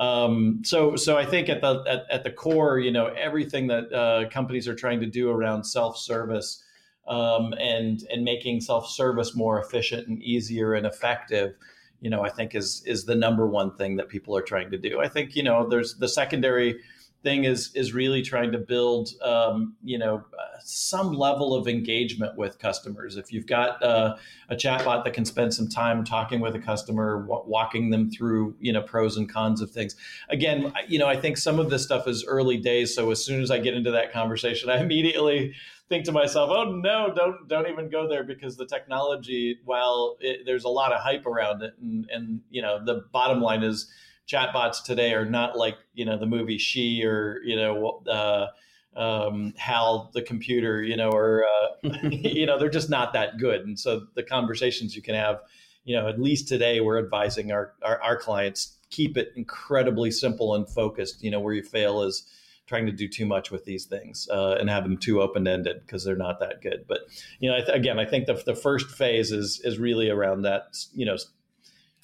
Um, 0.01 0.63
so, 0.65 0.97
so 0.97 1.17
I 1.17 1.25
think 1.25 1.49
at 1.49 1.61
the 1.61 1.85
at, 1.89 2.07
at, 2.11 2.25
the 2.25 2.31
core, 2.31 2.79
you 2.79 2.91
know, 2.91 3.07
everything 3.07 3.69
that 3.69 3.93
uh, 3.93 4.29
companies 4.31 4.69
are 4.69 4.75
trying 4.75 5.01
to 5.01 5.07
do 5.07 5.31
around 5.31 5.65
self 5.65 5.97
service 5.97 6.63
um, 7.07 7.53
and 7.55 8.03
and 8.13 8.25
making 8.25 8.61
self 8.61 8.89
service 8.89 9.35
more 9.35 9.61
efficient 9.61 10.09
and 10.09 10.23
easier 10.23 10.75
and 10.75 10.87
effective, 10.87 11.55
you 12.01 12.11
know, 12.11 12.23
I 12.23 12.31
think 12.31 12.55
is 12.55 12.83
is 12.85 13.05
the 13.05 13.15
number 13.15 13.47
one 13.47 13.77
thing 13.77 13.97
that 13.97 14.09
people 14.09 14.37
are 14.37 14.43
trying 14.43 14.71
to 14.73 14.79
do. 14.79 15.01
I 15.01 15.09
think 15.09 15.37
you 15.37 15.43
know, 15.45 15.69
there's 15.69 15.97
the 15.97 16.09
secondary 16.09 16.81
thing 17.29 17.45
is 17.45 17.71
is 17.75 17.93
really 17.93 18.23
trying 18.23 18.53
to 18.53 18.59
build 18.59 19.11
um, 19.23 19.77
you 19.83 19.99
know 19.99 20.25
some 20.61 21.13
level 21.13 21.55
of 21.55 21.69
engagement 21.69 22.37
with 22.37 22.59
customers. 22.59 23.17
If 23.17 23.33
you've 23.33 23.47
got 23.47 23.83
uh, 23.83 24.17
a 24.49 24.57
chatbot 24.57 25.05
that 25.05 25.13
can 25.13 25.25
spend 25.25 25.53
some 25.53 25.69
time 25.69 26.05
talking 26.05 26.41
with 26.41 26.55
a 26.55 26.59
customer, 26.59 27.21
w- 27.23 27.43
walking 27.47 27.91
them 27.91 28.11
through 28.11 28.57
you 28.61 28.73
know 28.73 28.83
pros 28.83 29.17
and 29.19 29.29
cons 29.31 29.61
of 29.61 29.71
things. 29.71 29.95
Again, 30.31 30.73
you 30.89 30.99
know 30.99 31.07
I 31.07 31.21
think 31.21 31.37
some 31.37 31.59
of 31.59 31.69
this 31.69 31.83
stuff 31.83 32.09
is 32.09 32.25
early 32.27 32.57
days, 32.57 32.95
so 32.95 33.11
as 33.11 33.23
soon 33.25 33.43
as 33.43 33.51
I 33.51 33.59
get 33.59 33.75
into 33.75 33.91
that 33.91 34.13
conversation, 34.13 34.71
I 34.77 34.79
immediately 34.81 35.55
think 35.91 36.05
to 36.07 36.13
myself, 36.13 36.51
"Oh 36.51 36.65
no, 36.65 37.13
don't 37.15 37.47
don't 37.47 37.69
even 37.69 37.91
go 37.91 38.09
there," 38.09 38.25
because 38.25 38.57
the 38.57 38.67
technology, 38.67 39.59
while 39.67 40.17
it, 40.21 40.47
there's 40.47 40.65
a 40.65 40.69
lot 40.69 40.93
of 40.93 41.01
hype 41.01 41.27
around 41.27 41.63
it, 41.63 41.75
and 41.83 42.09
and 42.11 42.41
you 42.51 42.63
know 42.63 42.83
the 42.83 43.05
bottom 43.13 43.43
line 43.43 43.63
is 43.63 43.91
chatbots 44.29 44.83
today 44.85 45.15
are 45.15 45.25
not 45.25 45.57
like 45.57 45.77
you 45.95 46.05
know 46.05 46.19
the 46.19 46.27
movie 46.27 46.59
She 46.59 47.03
or 47.05 47.41
you 47.45 47.57
know 47.57 48.03
uh, 48.07 48.49
um, 48.97 49.55
Hal 49.57 50.11
the 50.13 50.23
computer, 50.23 50.83
you 50.83 50.97
know, 50.97 51.11
or 51.11 51.45
uh, 51.45 51.89
you 52.11 52.47
know 52.47 52.59
they're 52.59 52.69
just 52.69 52.91
not 52.91 53.13
that 53.15 53.39
good. 53.39 53.63
And 53.63 53.79
so 53.79 54.07
the 54.15 54.23
conversations 54.23 54.95
you 54.95 55.03
can 55.03 55.15
have, 55.15 55.41
you 55.85 55.97
know, 55.97 56.09
at 56.09 56.21
least 56.21 56.49
today 56.49 56.81
we're 56.81 56.99
advising 56.99 57.53
our 57.53 57.73
our, 57.83 58.01
our 58.03 58.17
clients 58.17 58.77
keep 58.91 59.17
it 59.17 59.33
incredibly 59.37 60.11
simple 60.11 60.55
and 60.55 60.69
focused. 60.69 61.23
You 61.23 61.31
know, 61.31 61.41
where 61.41 61.55
you 61.55 61.63
fail 61.63 62.03
is 62.03 62.27
trying 62.67 62.85
to 62.85 62.93
do 62.93 63.09
too 63.09 63.25
much 63.25 63.51
with 63.51 63.65
these 63.65 63.87
things 63.87 64.29
uh, 64.31 64.57
and 64.61 64.69
have 64.69 64.83
them 64.83 64.99
too 64.99 65.23
open 65.23 65.49
ended 65.49 65.81
because 65.81 66.05
they're 66.05 66.17
not 66.17 66.39
that 66.41 66.61
good. 66.61 66.85
But 66.87 67.01
you 67.39 67.49
know, 67.49 67.57
I 67.57 67.61
th- 67.61 67.75
again, 67.75 67.99
I 67.99 68.05
think 68.05 68.27
the 68.27 68.35
the 68.45 68.55
first 68.55 68.91
phase 68.91 69.33
is 69.33 69.61
is 69.65 69.79
really 69.79 70.11
around 70.11 70.43
that 70.43 70.77
you 70.93 71.07
know 71.07 71.17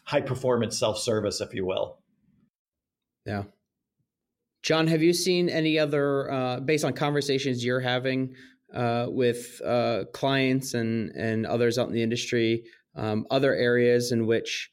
high 0.05 0.21
performance 0.21 0.79
self 0.79 0.99
service, 0.99 1.41
if 1.41 1.53
you 1.53 1.67
will. 1.67 1.99
Yeah. 3.25 3.45
John, 4.63 4.87
have 4.87 5.03
you 5.03 5.13
seen 5.13 5.49
any 5.49 5.79
other, 5.79 6.31
uh, 6.31 6.61
based 6.61 6.85
on 6.85 6.95
conversations 6.95 7.65
you're 7.65 7.81
having 7.81 8.35
uh, 8.75 9.07
with 9.09 9.61
uh, 9.65 10.05
clients 10.13 10.75
and 10.75 11.11
and 11.11 11.47
others 11.47 11.79
out 11.79 11.87
in 11.87 11.95
the 11.95 12.03
industry, 12.03 12.65
um, 12.97 13.27
other 13.31 13.55
areas 13.55 14.11
in 14.11 14.27
which 14.27 14.71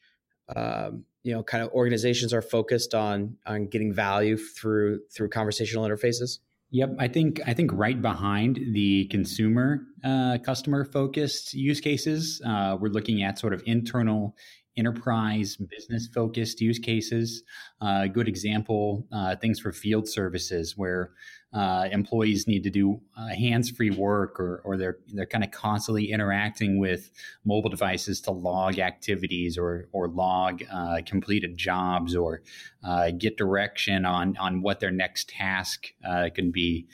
um, 0.55 1.03
you 1.24 1.34
know 1.34 1.43
kind 1.43 1.63
of 1.63 1.72
organizations 1.72 2.34
are 2.34 2.41
focused 2.41 2.96
on 2.96 3.38
on 3.46 3.67
getting 3.67 3.93
value 3.93 4.38
through 4.38 5.01
through 5.15 5.29
conversational 5.29 5.86
interfaces? 5.86 6.39
Yep, 6.72 6.96
I 7.00 7.08
think 7.10 7.41
I 7.46 7.53
think 7.53 7.72
right 7.74 8.01
behind 8.01 8.60
the 8.74 9.05
consumer 9.12 9.81
uh, 10.03 10.38
customer 10.43 10.86
focused 10.86 11.53
use 11.53 11.81
cases, 11.81 12.41
uh, 12.46 12.77
we're 12.79 12.89
looking 12.89 13.24
at 13.24 13.38
sort 13.38 13.53
of 13.53 13.62
internal 13.65 14.36
enterprise 14.78 15.58
business 15.58 16.08
focused 16.08 16.62
use 16.62 16.80
cases. 16.80 17.44
A 17.82 17.86
uh, 17.86 18.08
good 18.08 18.28
example, 18.28 19.06
uh, 19.12 19.36
things 19.36 19.60
for 19.60 19.72
field 19.72 20.08
services 20.08 20.78
where 20.78 21.12
uh, 21.54 21.90
employees 21.92 22.48
need 22.48 22.63
to 22.63 22.70
do 22.70 23.01
uh, 23.18 23.28
hands 23.28 23.70
free 23.70 23.90
work 23.90 24.40
or, 24.40 24.62
or 24.63 24.78
they're, 24.78 25.00
they're 25.08 25.25
kind 25.25 25.44
of 25.44 25.51
constantly 25.51 26.10
interacting 26.10 26.80
with 26.80 27.12
mobile 27.44 27.70
devices 27.70 28.22
to 28.22 28.32
log 28.32 28.80
activities 28.80 29.58
or, 29.58 29.90
or 29.92 30.08
log 30.08 30.63
uh, 30.72 31.01
completed 31.06 31.58
jobs 31.58 32.16
or 32.16 32.42
uh, 32.86 33.12
get 33.12 33.36
direction 33.36 34.06
on, 34.06 34.38
on 34.38 34.62
what 34.62 34.80
their 34.80 34.92
next 34.92 35.30
task 35.30 35.88
can 36.34 36.51
be. 36.51 36.88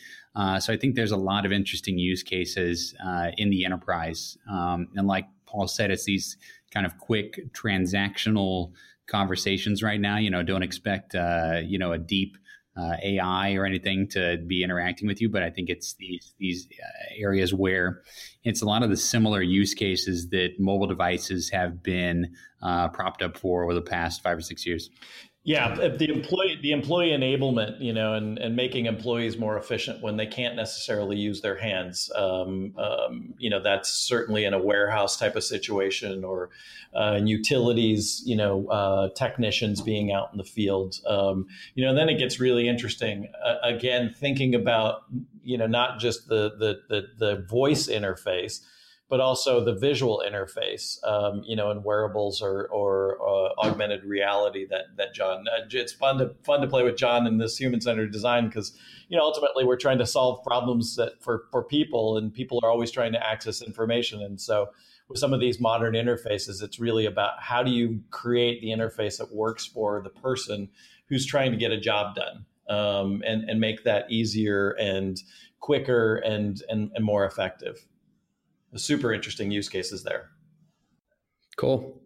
so 0.60 0.74
I 0.74 0.77
think 0.77 0.96
there's 0.96 1.12
a 1.12 1.17
lot 1.17 1.46
of 1.46 1.51
interesting 1.51 2.00
use 2.00 2.24
cases 2.24 2.96
in 3.38 3.51
the 3.51 3.63
enterprise. 3.63 4.38
Um, 4.50 4.88
and 4.96 5.05
like 5.05 5.27
Paul 5.48 5.67
said, 5.67 5.91
it's 5.91 6.05
these 6.05 6.38
kind 6.74 6.86
of 6.86 6.97
quick 6.97 7.53
transactional 7.53 8.71
conversations 9.07 9.81
right 9.81 10.00
now. 10.00 10.17
You 10.17 10.29
know, 10.29 10.43
don't 10.43 10.63
expect 10.63 11.15
uh, 11.15 11.62
you 11.63 11.79
know 11.79 11.91
a 11.93 11.97
deep 11.97 12.38
uh, 12.77 12.95
AI 13.03 13.55
or 13.55 13.65
anything 13.65 14.07
to 14.07 14.38
be 14.45 14.63
interacting 14.63 15.07
with 15.07 15.19
you, 15.19 15.29
but 15.29 15.41
I 15.41 15.50
think 15.50 15.69
it's 15.69 15.95
these 15.95 16.33
these 16.39 16.67
uh, 16.71 17.13
areas 17.17 17.53
where 17.53 18.01
it's 18.43 18.62
a 18.62 18.65
lot 18.65 18.83
of 18.83 18.89
the 18.89 18.97
similar 18.97 19.41
use 19.41 19.74
cases 19.74 20.29
that 20.29 20.51
mobile 20.59 20.88
devices 20.88 21.50
have 21.50 21.81
been 21.81 22.33
uh, 22.62 22.89
propped 22.89 23.24
up 23.24 23.38
for 23.38 23.63
over 23.63 23.74
the 23.74 23.81
past 23.81 24.21
five 24.21 24.38
or 24.38 24.41
six 24.41 24.65
years. 24.65 24.89
Yeah, 25.48 25.75
the 25.75 26.10
employee 26.10 26.60
the 26.62 26.74
employee 26.74 27.12
enablement, 27.12 27.80
you 27.80 27.94
know, 27.94 28.16
and, 28.16 28.38
and 28.38 28.54
making 28.54 28.86
employees 28.86 29.38
more 29.38 29.58
efficient 29.58 30.04
when 30.04 30.18
they 30.18 30.25
can't 30.25 30.58
necessarily 30.58 31.16
use 31.16 31.39
their 31.39 31.56
hands. 31.56 32.12
Um, 32.18 32.74
um, 32.77 33.34
you 33.38 33.50
know, 33.50 33.63
that's 33.63 33.89
certainly 33.89 34.44
in 34.44 34.54
a 34.54 34.62
warehouse 34.62 35.16
type 35.16 35.38
of 35.38 35.46
situation 35.46 36.25
or 36.25 36.50
uh, 36.94 37.16
in 37.20 37.27
utilities. 37.27 38.22
You 38.25 38.36
know, 38.36 38.68
uh, 38.68 39.08
technicians 39.12 39.82
being 39.82 40.12
out 40.12 40.34
in 40.34 40.38
the 40.38 40.44
field. 40.44 41.00
Um, 41.08 41.48
you 41.75 41.86
know, 41.86 41.96
then 41.96 42.10
it 42.10 42.18
gets 42.18 42.42
really 42.42 42.68
interesting. 42.68 43.32
Uh, 43.42 43.56
again, 43.63 44.13
thinking 44.13 44.54
about 44.54 45.04
you 45.44 45.58
know 45.58 45.68
not 45.68 45.98
just 45.98 46.27
the 46.27 46.58
the 46.60 46.82
the, 46.89 47.08
the 47.18 47.46
voice 47.48 47.88
interface 47.88 48.66
but 49.09 49.19
also 49.19 49.63
the 49.63 49.73
visual 49.73 50.21
interface, 50.27 50.97
um, 51.05 51.41
you 51.45 51.55
know, 51.55 51.71
in 51.71 51.81
wearables 51.83 52.41
or, 52.41 52.67
or 52.67 53.17
uh, 53.21 53.65
augmented 53.65 54.03
reality 54.03 54.65
that 54.69 54.97
that 54.97 55.13
John. 55.13 55.45
Uh, 55.47 55.65
it's 55.69 55.93
fun 55.93 56.17
to 56.17 56.35
fun 56.43 56.61
to 56.61 56.67
play 56.67 56.83
with 56.83 56.97
John 56.97 57.25
in 57.25 57.37
this 57.37 57.57
human 57.57 57.79
centered 57.79 58.11
design 58.11 58.47
because 58.47 58.77
you 59.09 59.17
know 59.17 59.23
ultimately 59.23 59.63
we're 59.63 59.77
trying 59.77 59.97
to 59.99 60.05
solve 60.05 60.43
problems 60.43 60.95
that 60.95 61.21
for 61.21 61.45
for 61.51 61.63
people 61.63 62.17
and 62.17 62.33
people 62.33 62.59
are 62.63 62.69
always 62.69 62.91
trying 62.91 63.13
to 63.13 63.27
access 63.27 63.61
information 63.61 64.21
and 64.21 64.39
so 64.39 64.69
with 65.09 65.19
some 65.19 65.33
of 65.33 65.39
these 65.39 65.59
modern 65.59 65.93
interfaces 65.93 66.61
it's 66.61 66.79
really 66.79 67.05
about 67.05 67.41
how 67.41 67.63
do 67.63 67.71
you 67.71 68.01
create 68.09 68.61
the 68.61 68.67
interface 68.67 69.17
that 69.17 69.33
works 69.33 69.65
for 69.65 70.01
the 70.01 70.09
person 70.09 70.69
who's 71.09 71.25
trying 71.25 71.51
to 71.51 71.57
get 71.57 71.71
a 71.71 71.79
job 71.79 72.15
done 72.15 72.45
um, 72.69 73.23
and 73.25 73.49
and 73.49 73.59
make 73.59 73.83
that 73.83 74.09
easier 74.11 74.71
and 74.71 75.21
quicker 75.59 76.17
and 76.17 76.61
and, 76.69 76.91
and 76.93 77.05
more 77.05 77.25
effective 77.25 77.85
super 78.75 79.13
interesting 79.13 79.51
use 79.51 79.69
cases 79.69 80.03
there. 80.03 80.29
Cool. 81.57 82.01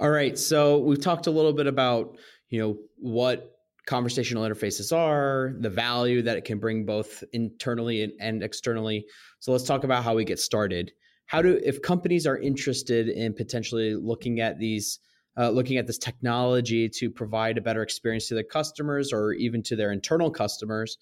All 0.00 0.10
right. 0.10 0.38
So 0.38 0.78
we've 0.78 1.00
talked 1.00 1.26
a 1.26 1.30
little 1.30 1.52
bit 1.52 1.66
about, 1.66 2.16
you 2.48 2.60
know, 2.60 2.78
what 2.96 3.58
conversational 3.86 4.44
interfaces 4.44 4.96
are, 4.96 5.54
the 5.60 5.70
value 5.70 6.22
that 6.22 6.36
it 6.36 6.44
can 6.44 6.58
bring 6.58 6.84
both 6.84 7.24
internally 7.32 8.02
and, 8.02 8.12
and 8.20 8.42
externally. 8.42 9.06
So 9.40 9.50
let's 9.52 9.64
talk 9.64 9.84
about 9.84 10.04
how 10.04 10.14
we 10.14 10.24
get 10.24 10.38
started. 10.38 10.92
How 11.26 11.42
do 11.42 11.60
if 11.64 11.82
companies 11.82 12.26
are 12.26 12.38
interested 12.38 13.08
in 13.08 13.34
potentially 13.34 13.94
looking 13.94 14.40
at 14.40 14.58
these 14.58 15.00
uh, 15.38 15.50
looking 15.50 15.76
at 15.76 15.86
this 15.86 15.98
technology 15.98 16.88
to 16.88 17.10
provide 17.10 17.58
a 17.58 17.60
better 17.60 17.82
experience 17.82 18.28
to 18.28 18.34
their 18.34 18.42
customers 18.42 19.12
or 19.12 19.32
even 19.34 19.62
to 19.62 19.76
their 19.76 19.92
internal 19.92 20.30
customers, 20.30 20.98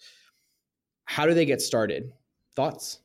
how 1.07 1.27
do 1.27 1.33
they 1.33 1.47
get 1.47 1.63
started? 1.63 2.13
Thoughts? 2.55 3.01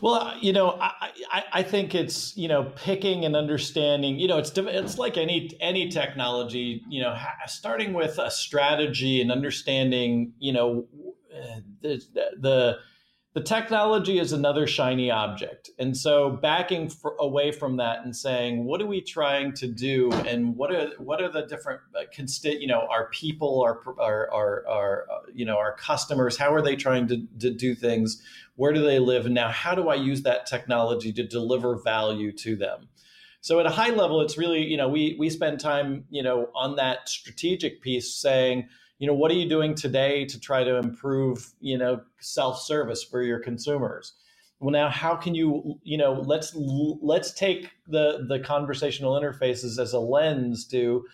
Well, 0.00 0.36
you 0.40 0.52
know, 0.52 0.72
I, 0.80 1.10
I, 1.30 1.44
I, 1.52 1.62
think 1.62 1.94
it's 1.94 2.36
you 2.36 2.48
know 2.48 2.72
picking 2.76 3.24
and 3.24 3.36
understanding. 3.36 4.18
You 4.18 4.28
know, 4.28 4.38
it's 4.38 4.52
it's 4.56 4.98
like 4.98 5.16
any 5.16 5.56
any 5.60 5.88
technology. 5.88 6.82
You 6.88 7.02
know, 7.02 7.16
starting 7.46 7.92
with 7.92 8.18
a 8.18 8.30
strategy 8.30 9.20
and 9.20 9.30
understanding. 9.30 10.32
You 10.38 10.52
know, 10.52 10.86
eh, 11.32 11.60
the 11.80 12.02
the 12.38 12.78
the 13.34 13.42
technology 13.42 14.18
is 14.18 14.32
another 14.32 14.66
shiny 14.66 15.10
object, 15.10 15.70
and 15.78 15.96
so 15.96 16.30
backing 16.30 16.88
for, 16.88 17.16
away 17.18 17.52
from 17.52 17.76
that 17.76 18.04
and 18.04 18.14
saying, 18.14 18.64
what 18.64 18.80
are 18.80 18.86
we 18.86 19.00
trying 19.00 19.52
to 19.54 19.66
do, 19.66 20.10
and 20.26 20.56
what 20.56 20.72
are 20.72 20.90
what 20.98 21.20
are 21.20 21.30
the 21.30 21.42
different 21.42 21.80
uh, 21.98 22.04
consti- 22.16 22.60
You 22.60 22.68
know, 22.68 22.86
our 22.90 23.08
people, 23.10 23.62
our 23.62 23.80
our 24.00 24.32
our, 24.32 24.66
our 24.68 25.06
uh, 25.10 25.18
you 25.34 25.44
know 25.44 25.58
our 25.58 25.74
customers. 25.76 26.36
How 26.36 26.54
are 26.54 26.62
they 26.62 26.76
trying 26.76 27.08
to, 27.08 27.26
to 27.40 27.50
do 27.50 27.74
things? 27.74 28.22
where 28.56 28.72
do 28.72 28.82
they 28.82 28.98
live 28.98 29.26
and 29.26 29.34
now 29.34 29.48
how 29.50 29.74
do 29.74 29.88
i 29.88 29.94
use 29.94 30.22
that 30.22 30.46
technology 30.46 31.12
to 31.12 31.26
deliver 31.26 31.76
value 31.76 32.32
to 32.32 32.56
them 32.56 32.88
so 33.40 33.60
at 33.60 33.66
a 33.66 33.70
high 33.70 33.90
level 33.90 34.20
it's 34.20 34.38
really 34.38 34.62
you 34.64 34.76
know 34.76 34.88
we 34.88 35.16
we 35.18 35.28
spend 35.28 35.60
time 35.60 36.04
you 36.10 36.22
know 36.22 36.48
on 36.54 36.76
that 36.76 37.08
strategic 37.08 37.80
piece 37.82 38.14
saying 38.14 38.68
you 38.98 39.06
know 39.06 39.14
what 39.14 39.30
are 39.30 39.34
you 39.34 39.48
doing 39.48 39.74
today 39.74 40.24
to 40.26 40.38
try 40.40 40.64
to 40.64 40.76
improve 40.76 41.52
you 41.60 41.78
know 41.78 42.00
self-service 42.20 43.04
for 43.04 43.22
your 43.22 43.38
consumers? 43.38 44.14
Well 44.60 44.70
now 44.70 44.88
how 44.88 45.16
can 45.16 45.34
you 45.34 45.78
you 45.82 45.98
know 45.98 46.12
let's 46.12 46.52
let's 46.54 47.32
take 47.32 47.70
the 47.86 48.24
the 48.28 48.40
conversational 48.40 49.20
interfaces 49.20 49.78
as 49.78 49.92
a 49.92 50.00
lens 50.00 50.66
to 50.68 51.04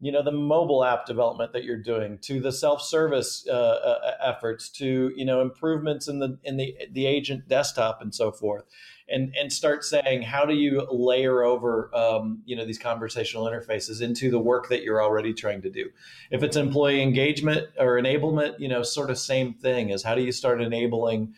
you 0.00 0.12
know 0.12 0.22
the 0.22 0.32
mobile 0.32 0.84
app 0.84 1.06
development 1.06 1.52
that 1.52 1.64
you're 1.64 1.82
doing 1.82 2.18
to 2.22 2.40
the 2.40 2.52
self-service 2.52 3.46
uh, 3.48 3.52
uh, 3.52 4.12
efforts 4.22 4.68
to 4.68 5.12
you 5.16 5.24
know 5.24 5.40
improvements 5.40 6.08
in 6.08 6.18
the 6.18 6.38
in 6.44 6.56
the 6.56 6.76
the 6.92 7.06
agent 7.06 7.48
desktop 7.48 8.00
and 8.00 8.14
so 8.14 8.30
forth 8.30 8.64
and 9.10 9.34
and 9.40 9.52
start 9.52 9.84
saying 9.84 10.22
how 10.22 10.44
do 10.44 10.54
you 10.54 10.86
layer 10.90 11.42
over 11.42 11.90
um, 11.94 12.42
you 12.44 12.56
know 12.56 12.64
these 12.64 12.78
conversational 12.78 13.44
interfaces 13.44 14.02
into 14.02 14.30
the 14.30 14.38
work 14.38 14.68
that 14.68 14.82
you're 14.82 15.02
already 15.02 15.32
trying 15.32 15.62
to 15.62 15.70
do 15.70 15.88
if 16.30 16.42
it's 16.42 16.56
employee 16.56 17.02
engagement 17.02 17.68
or 17.78 18.00
enablement 18.00 18.58
you 18.58 18.68
know 18.68 18.82
sort 18.82 19.10
of 19.10 19.18
same 19.18 19.54
thing 19.54 19.90
is 19.90 20.02
how 20.02 20.14
do 20.14 20.22
you 20.22 20.32
start 20.32 20.60
enabling 20.60 21.32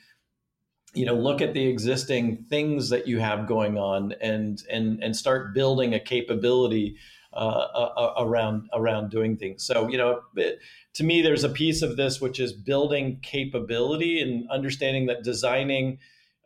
you 0.95 1.07
know 1.07 1.15
look 1.15 1.41
at 1.41 1.55
the 1.55 1.67
existing 1.67 2.45
things 2.49 2.89
that 2.91 3.07
you 3.07 3.19
have 3.21 3.47
going 3.47 3.79
on 3.79 4.13
and 4.21 4.63
and 4.71 5.03
and 5.03 5.17
start 5.17 5.55
building 5.55 5.95
a 5.95 6.01
capability 6.01 6.97
uh, 7.33 8.13
around 8.19 8.69
around 8.73 9.11
doing 9.11 9.37
things. 9.37 9.65
So 9.65 9.89
you 9.89 9.99
know, 9.99 10.21
it, 10.37 10.59
to 10.95 11.05
me, 11.05 11.23
there's 11.23 11.45
a 11.45 11.49
piece 11.49 11.83
of 11.83 11.97
this 11.97 12.21
which 12.21 12.41
is 12.41 12.53
building 12.53 13.21
capability 13.23 14.21
and 14.21 14.51
understanding 14.51 15.07
that 15.07 15.23
designing 15.23 15.99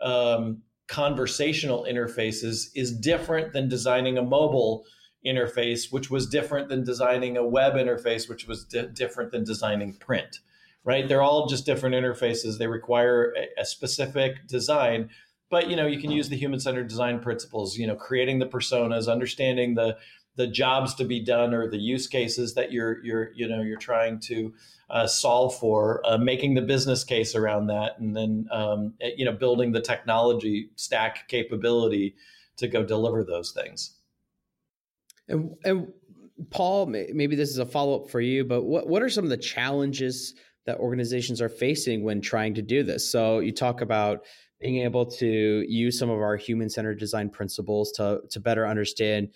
um, 0.02 0.62
conversational 0.86 1.86
interfaces 1.88 2.68
is 2.74 2.92
different 2.92 3.52
than 3.52 3.68
designing 3.68 4.18
a 4.18 4.22
mobile 4.22 4.84
interface, 5.26 5.90
which 5.90 6.10
was 6.10 6.26
different 6.26 6.68
than 6.68 6.84
designing 6.84 7.36
a 7.36 7.46
web 7.46 7.74
interface, 7.74 8.28
which 8.28 8.46
was 8.46 8.64
di- 8.64 8.86
different 8.92 9.30
than 9.30 9.44
designing 9.44 9.94
print. 9.94 10.40
Right? 10.84 11.08
They're 11.08 11.22
all 11.22 11.46
just 11.46 11.64
different 11.64 11.94
interfaces. 11.94 12.58
They 12.58 12.66
require 12.66 13.32
a, 13.34 13.62
a 13.62 13.64
specific 13.64 14.46
design 14.46 15.08
but 15.50 15.70
you 15.70 15.76
know 15.76 15.86
you 15.86 16.00
can 16.00 16.10
use 16.10 16.28
the 16.28 16.36
human 16.36 16.58
centered 16.58 16.88
design 16.88 17.20
principles 17.20 17.76
you 17.76 17.86
know 17.86 17.94
creating 17.94 18.40
the 18.40 18.46
personas 18.46 19.10
understanding 19.10 19.74
the 19.74 19.96
the 20.36 20.46
jobs 20.46 20.94
to 20.94 21.04
be 21.04 21.20
done 21.20 21.54
or 21.54 21.68
the 21.68 21.78
use 21.78 22.06
cases 22.06 22.54
that 22.54 22.72
you're 22.72 23.04
you're 23.04 23.32
you 23.34 23.48
know 23.48 23.62
you're 23.62 23.78
trying 23.78 24.20
to 24.20 24.52
uh, 24.90 25.06
solve 25.06 25.56
for, 25.58 26.02
uh, 26.04 26.18
making 26.18 26.54
the 26.54 26.60
business 26.60 27.04
case 27.04 27.34
around 27.34 27.68
that, 27.68 27.98
and 27.98 28.14
then 28.14 28.46
um, 28.50 28.94
eh, 29.00 29.10
you 29.16 29.24
know 29.24 29.32
building 29.32 29.72
the 29.72 29.80
technology 29.80 30.70
stack 30.76 31.26
capability 31.28 32.14
to 32.56 32.68
go 32.68 32.84
deliver 32.84 33.24
those 33.24 33.52
things. 33.52 33.96
And, 35.28 35.54
and 35.64 35.92
Paul, 36.50 36.86
maybe 36.86 37.34
this 37.34 37.50
is 37.50 37.58
a 37.58 37.66
follow 37.66 38.02
up 38.02 38.10
for 38.10 38.20
you, 38.20 38.44
but 38.44 38.62
what 38.62 38.86
what 38.86 39.02
are 39.02 39.08
some 39.08 39.24
of 39.24 39.30
the 39.30 39.36
challenges 39.36 40.34
that 40.66 40.78
organizations 40.78 41.40
are 41.40 41.48
facing 41.48 42.02
when 42.04 42.20
trying 42.20 42.54
to 42.54 42.62
do 42.62 42.82
this? 42.82 43.10
So 43.10 43.38
you 43.38 43.52
talk 43.52 43.80
about 43.80 44.24
being 44.60 44.78
able 44.82 45.06
to 45.06 45.64
use 45.68 45.98
some 45.98 46.10
of 46.10 46.20
our 46.20 46.36
human 46.36 46.70
centered 46.70 46.98
design 46.98 47.30
principles 47.30 47.92
to 47.92 48.20
to 48.30 48.40
better 48.40 48.66
understand 48.66 49.30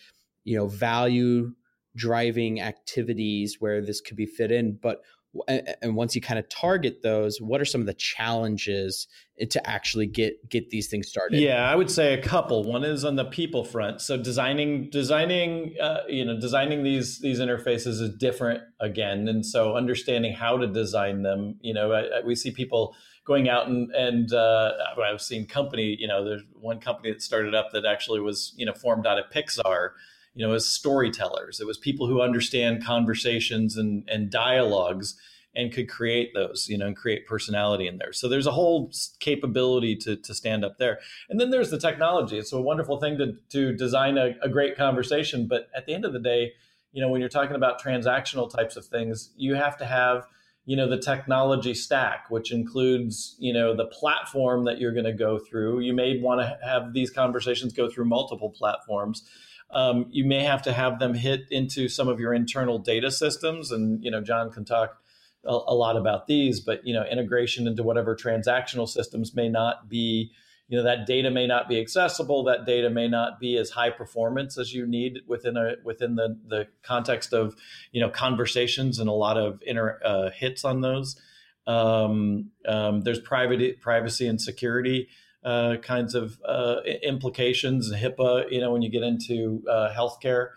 you 0.49 0.57
know 0.57 0.67
value 0.67 1.53
driving 1.97 2.61
activities 2.61 3.57
where 3.59 3.81
this 3.81 4.01
could 4.01 4.17
be 4.17 4.27
fit 4.27 4.51
in 4.51 4.79
but 4.81 5.03
and 5.47 5.95
once 5.95 6.15
you 6.15 6.21
kind 6.21 6.39
of 6.39 6.49
target 6.49 7.03
those 7.03 7.41
what 7.41 7.61
are 7.61 7.65
some 7.65 7.81
of 7.81 7.87
the 7.87 7.95
challenges 7.95 9.07
to 9.51 9.71
actually 9.71 10.07
get 10.07 10.49
get 10.49 10.71
these 10.71 10.89
things 10.89 11.09
started? 11.09 11.41
Yeah 11.41 11.71
i 11.71 11.77
would 11.77 11.91
say 11.91 12.15
a 12.15 12.23
couple. 12.23 12.65
One 12.65 12.83
is 12.83 13.05
on 13.05 13.17
the 13.17 13.25
people 13.25 13.65
front. 13.65 14.01
So 14.01 14.17
designing 14.17 14.91
designing 14.91 15.75
uh, 15.81 16.01
you 16.09 16.25
know 16.25 16.41
designing 16.41 16.83
these 16.83 17.21
these 17.21 17.41
interfaces 17.41 18.01
is 18.01 18.11
different 18.19 18.63
again 18.81 19.29
and 19.29 19.45
so 19.45 19.77
understanding 19.77 20.33
how 20.33 20.57
to 20.57 20.67
design 20.67 21.23
them 21.23 21.59
you 21.61 21.75
know 21.75 21.93
I, 21.93 22.01
I, 22.01 22.21
we 22.25 22.35
see 22.35 22.51
people 22.51 22.97
going 23.25 23.49
out 23.49 23.69
and 23.69 23.91
and 23.95 24.33
uh, 24.33 24.73
i've 25.05 25.21
seen 25.21 25.47
company 25.47 25.95
you 25.99 26.09
know 26.09 26.25
there's 26.25 26.43
one 26.55 26.81
company 26.81 27.13
that 27.13 27.21
started 27.21 27.55
up 27.55 27.69
that 27.73 27.85
actually 27.85 28.21
was 28.21 28.55
you 28.57 28.65
know 28.65 28.73
formed 28.73 29.07
out 29.07 29.19
of 29.19 29.27
pixar 29.31 29.91
you 30.39 30.47
know, 30.47 30.55
as 30.55 30.65
storytellers. 30.65 31.59
It 31.59 31.67
was 31.67 31.77
people 31.77 32.07
who 32.07 32.23
understand 32.23 32.85
conversations 32.85 33.77
and, 33.77 34.09
and 34.09 34.31
dialogues 34.31 35.17
and 35.57 35.73
could 35.73 35.89
create 35.89 36.33
those, 36.33 36.69
you 36.69 36.79
know, 36.79 36.87
and 36.87 36.97
create 36.97 37.27
personality 37.27 37.89
in 37.89 37.99
there. 37.99 38.13
So 38.13 38.29
there's 38.29 38.47
a 38.47 38.53
whole 38.53 38.93
capability 39.19 39.97
to, 39.97 40.15
to 40.15 40.35
stand 40.35 40.65
up 40.65 40.79
there. 40.79 41.01
And 41.29 41.41
then 41.41 41.51
there's 41.51 41.71
the 41.71 41.79
technology. 41.81 42.39
It's 42.39 42.53
a 42.53 42.61
wonderful 42.61 43.01
thing 43.01 43.19
to, 43.19 43.35
to 43.49 43.77
design 43.77 44.17
a, 44.17 44.37
a 44.41 44.49
great 44.49 44.77
conversation. 44.77 45.49
But 45.49 45.71
at 45.77 45.87
the 45.87 45.95
end 45.95 46.05
of 46.05 46.13
the 46.13 46.21
day, 46.21 46.53
you 46.93 47.03
know, 47.03 47.09
when 47.09 47.21
you're 47.21 47.29
talking 47.29 47.57
about 47.57 47.83
transactional 47.83 48.49
types 48.49 48.77
of 48.77 48.87
things, 48.87 49.33
you 49.37 49.57
have 49.57 49.77
to 49.79 49.87
have, 49.87 50.25
you 50.69 50.77
know, 50.77 50.89
the 50.89 50.99
technology 50.99 51.73
stack, 51.73 52.27
which 52.31 52.53
includes, 52.53 53.37
you 53.39 53.53
know, 53.53 53.75
the 53.75 53.87
platform 53.87 54.65
that 54.67 54.79
you're 54.79 54.93
going 54.93 55.05
to 55.07 55.13
go 55.13 55.39
through. 55.39 55.81
You 55.81 55.95
may 55.95 56.21
want 56.21 56.43
to 56.43 56.59
have 56.63 56.93
these 56.93 57.11
conversations 57.11 57.73
go 57.73 57.89
through 57.89 58.05
multiple 58.05 58.51
platforms 58.51 59.23
um, 59.71 60.07
you 60.11 60.25
may 60.25 60.43
have 60.43 60.63
to 60.63 60.73
have 60.73 60.99
them 60.99 61.15
hit 61.15 61.47
into 61.51 61.89
some 61.89 62.09
of 62.09 62.19
your 62.19 62.33
internal 62.33 62.79
data 62.79 63.11
systems, 63.11 63.71
and 63.71 64.03
you 64.03 64.11
know 64.11 64.21
John 64.21 64.51
can 64.51 64.65
talk 64.65 65.03
a, 65.45 65.51
a 65.51 65.75
lot 65.75 65.97
about 65.97 66.27
these. 66.27 66.61
But 66.61 66.87
you 66.87 66.95
know 66.95 67.05
integration 67.05 67.67
into 67.67 67.83
whatever 67.83 68.17
transactional 68.17 68.89
systems 68.89 69.35
may 69.35 69.49
not 69.49 69.89
be 69.89 70.33
you 70.69 70.77
know 70.77 70.85
that 70.85 71.07
data 71.07 71.31
may 71.31 71.47
not 71.47 71.69
be 71.69 71.81
accessible 71.81 72.45
that 72.45 72.67
data 72.67 72.91
may 72.91 73.09
not 73.09 73.41
be 73.41 73.57
as 73.57 73.71
high 73.71 73.91
performance 73.91 74.59
as 74.59 74.73
you 74.73 74.87
need 74.87 75.21
within 75.27 75.57
a 75.57 75.75
within 75.85 76.15
the 76.17 76.39
the 76.47 76.67
context 76.83 77.33
of 77.33 77.55
you 77.93 78.01
know 78.01 78.11
conversations 78.11 78.99
and 78.99 79.09
a 79.09 79.13
lot 79.13 79.37
of 79.37 79.63
inner 79.67 79.99
uh, 80.05 80.31
hits 80.31 80.65
on 80.65 80.81
those 80.81 81.21
um, 81.67 82.51
um, 82.67 83.03
there's 83.03 83.21
private 83.21 83.81
privacy 83.81 84.27
and 84.27 84.41
security 84.41 85.09
uh, 85.45 85.77
kinds 85.77 86.15
of 86.15 86.39
uh, 86.45 86.81
implications, 87.03 87.93
HIPAA, 87.93 88.51
you 88.51 88.61
know, 88.61 88.73
when 88.73 88.83
you 88.83 88.91
get 88.91 89.03
into 89.03 89.63
uh, 89.71 89.93
healthcare, 89.97 90.49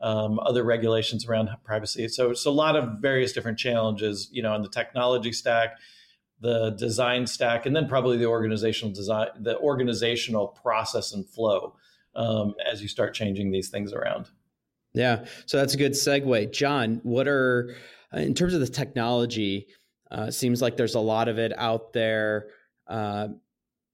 um, 0.00 0.40
other 0.40 0.64
regulations 0.64 1.26
around 1.26 1.50
privacy. 1.62 2.08
So 2.08 2.30
it's 2.30 2.46
a 2.46 2.50
lot 2.50 2.74
of 2.74 3.00
various 3.00 3.32
different 3.32 3.58
challenges, 3.58 4.28
you 4.32 4.42
know, 4.42 4.52
on 4.52 4.62
the 4.62 4.68
technology 4.68 5.32
stack, 5.32 5.78
the 6.40 6.70
design 6.70 7.26
stack, 7.26 7.66
and 7.66 7.76
then 7.76 7.86
probably 7.88 8.16
the 8.16 8.26
organizational 8.26 8.94
design, 8.94 9.28
the 9.40 9.58
organizational 9.58 10.48
process 10.48 11.12
and 11.12 11.28
flow 11.28 11.74
um, 12.14 12.54
as 12.70 12.82
you 12.82 12.88
start 12.88 13.14
changing 13.14 13.50
these 13.50 13.68
things 13.68 13.92
around. 13.92 14.28
Yeah, 14.92 15.24
so 15.46 15.58
that's 15.58 15.74
a 15.74 15.76
good 15.76 15.92
segue, 15.92 16.52
John. 16.52 17.00
What 17.02 17.28
are 17.28 17.74
in 18.12 18.34
terms 18.34 18.54
of 18.54 18.60
the 18.60 18.68
technology? 18.68 19.68
Uh, 20.10 20.30
seems 20.30 20.60
like 20.60 20.76
there's 20.76 20.96
a 20.96 21.00
lot 21.00 21.28
of 21.28 21.38
it 21.38 21.52
out 21.56 21.92
there. 21.92 22.48
Uh, 22.88 23.28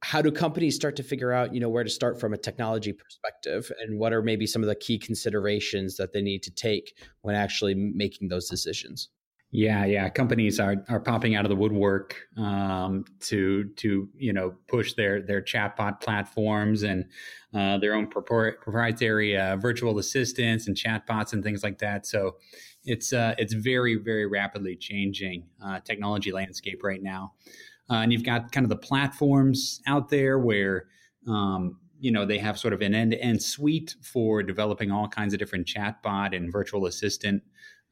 how 0.00 0.22
do 0.22 0.30
companies 0.30 0.74
start 0.74 0.96
to 0.96 1.02
figure 1.02 1.32
out 1.32 1.52
you 1.52 1.60
know 1.60 1.68
where 1.68 1.84
to 1.84 1.90
start 1.90 2.18
from 2.20 2.32
a 2.32 2.36
technology 2.36 2.92
perspective 2.92 3.70
and 3.80 3.98
what 3.98 4.12
are 4.12 4.22
maybe 4.22 4.46
some 4.46 4.62
of 4.62 4.68
the 4.68 4.74
key 4.74 4.98
considerations 4.98 5.96
that 5.96 6.12
they 6.12 6.22
need 6.22 6.42
to 6.42 6.50
take 6.50 6.96
when 7.22 7.34
actually 7.34 7.74
making 7.74 8.28
those 8.28 8.48
decisions 8.48 9.08
yeah 9.50 9.84
yeah. 9.84 10.08
Companies 10.08 10.58
are 10.60 10.76
are 10.88 11.00
popping 11.00 11.34
out 11.34 11.44
of 11.44 11.48
the 11.48 11.56
woodwork 11.56 12.16
um, 12.36 13.04
to 13.20 13.64
to 13.76 14.08
you 14.16 14.32
know 14.32 14.54
push 14.68 14.94
their 14.94 15.22
their 15.22 15.42
chatbot 15.42 16.00
platforms 16.00 16.82
and 16.82 17.04
uh, 17.54 17.78
their 17.78 17.94
own 17.94 18.06
proprietary 18.08 19.36
uh, 19.36 19.56
virtual 19.56 19.98
assistants 19.98 20.66
and 20.66 20.76
chatbots 20.76 21.32
and 21.32 21.42
things 21.42 21.62
like 21.62 21.78
that. 21.78 22.06
So 22.06 22.36
it's 22.84 23.12
uh, 23.12 23.34
it's 23.38 23.54
very 23.54 23.96
very 23.96 24.26
rapidly 24.26 24.76
changing 24.76 25.46
uh, 25.64 25.80
technology 25.80 26.32
landscape 26.32 26.82
right 26.82 27.02
now. 27.02 27.32
Uh, 27.88 27.94
and 27.96 28.12
you've 28.12 28.24
got 28.24 28.50
kind 28.50 28.64
of 28.64 28.70
the 28.70 28.76
platforms 28.76 29.80
out 29.86 30.08
there 30.08 30.38
where 30.38 30.86
um, 31.28 31.78
you 31.98 32.10
know 32.10 32.24
they 32.24 32.38
have 32.38 32.58
sort 32.58 32.74
of 32.74 32.82
an 32.82 32.94
end-to-end 32.94 33.42
suite 33.42 33.94
for 34.02 34.42
developing 34.42 34.90
all 34.90 35.08
kinds 35.08 35.32
of 35.32 35.38
different 35.38 35.66
chatbot 35.66 36.36
and 36.36 36.52
virtual 36.52 36.86
assistant 36.86 37.42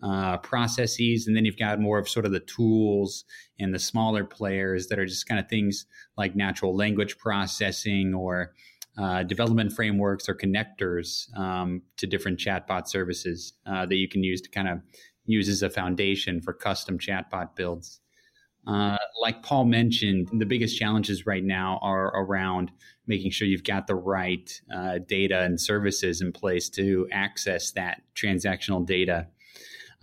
uh, 0.05 0.37
processes 0.39 1.27
and 1.27 1.37
then 1.37 1.45
you've 1.45 1.59
got 1.59 1.81
more 1.81 1.99
of 1.99 2.09
sort 2.09 2.27
of 2.27 2.33
the 2.33 2.41
tools 2.41 3.25
and 3.59 3.75
the 3.75 3.79
smaller 3.79 4.25
players 4.25 4.89
that 4.89 4.99
are 4.99 5.07
just 5.07 5.27
kind 5.27 5.41
of 5.41 5.49
things 5.49 5.87
like 6.19 6.37
natural 6.37 6.77
language 6.77 7.17
processing 7.19 8.13
or 8.15 8.53
uh, 8.99 9.23
development 9.23 9.73
frameworks 9.73 10.29
or 10.29 10.35
connectors 10.35 11.35
um, 11.39 11.83
to 11.97 12.07
different 12.07 12.39
chatbot 12.39 12.87
services 12.87 13.55
uh, 13.67 13.87
that 13.87 13.97
you 13.97 14.09
can 14.09 14.23
use 14.23 14.41
to 14.41 14.51
kind 14.51 14.69
of 14.69 14.79
use 15.27 15.49
as 15.49 15.63
a 15.63 15.71
foundation 15.71 16.41
for 16.41 16.53
custom 16.53 16.99
chatbot 16.99 17.57
builds 17.57 18.01
uh, 18.67 18.97
like 19.21 19.43
Paul 19.43 19.67
mentioned, 19.67 20.29
the 20.33 20.47
biggest 20.47 20.79
challenges 20.79 21.27
right 21.27 21.45
now 21.45 21.79
are 21.83 22.07
around 22.17 22.71
making 23.07 23.31
sure 23.31 23.47
you've 23.47 23.65
got 23.65 23.87
the 23.87 23.95
right 23.95 24.51
uh, 24.75 24.99
data 25.07 25.43
and 25.43 25.61
services 25.61 26.23
in 26.23 26.33
place 26.33 26.71
to 26.71 27.07
access 27.13 27.73
that 27.73 28.01
transactional 28.15 28.87
data. 28.87 29.27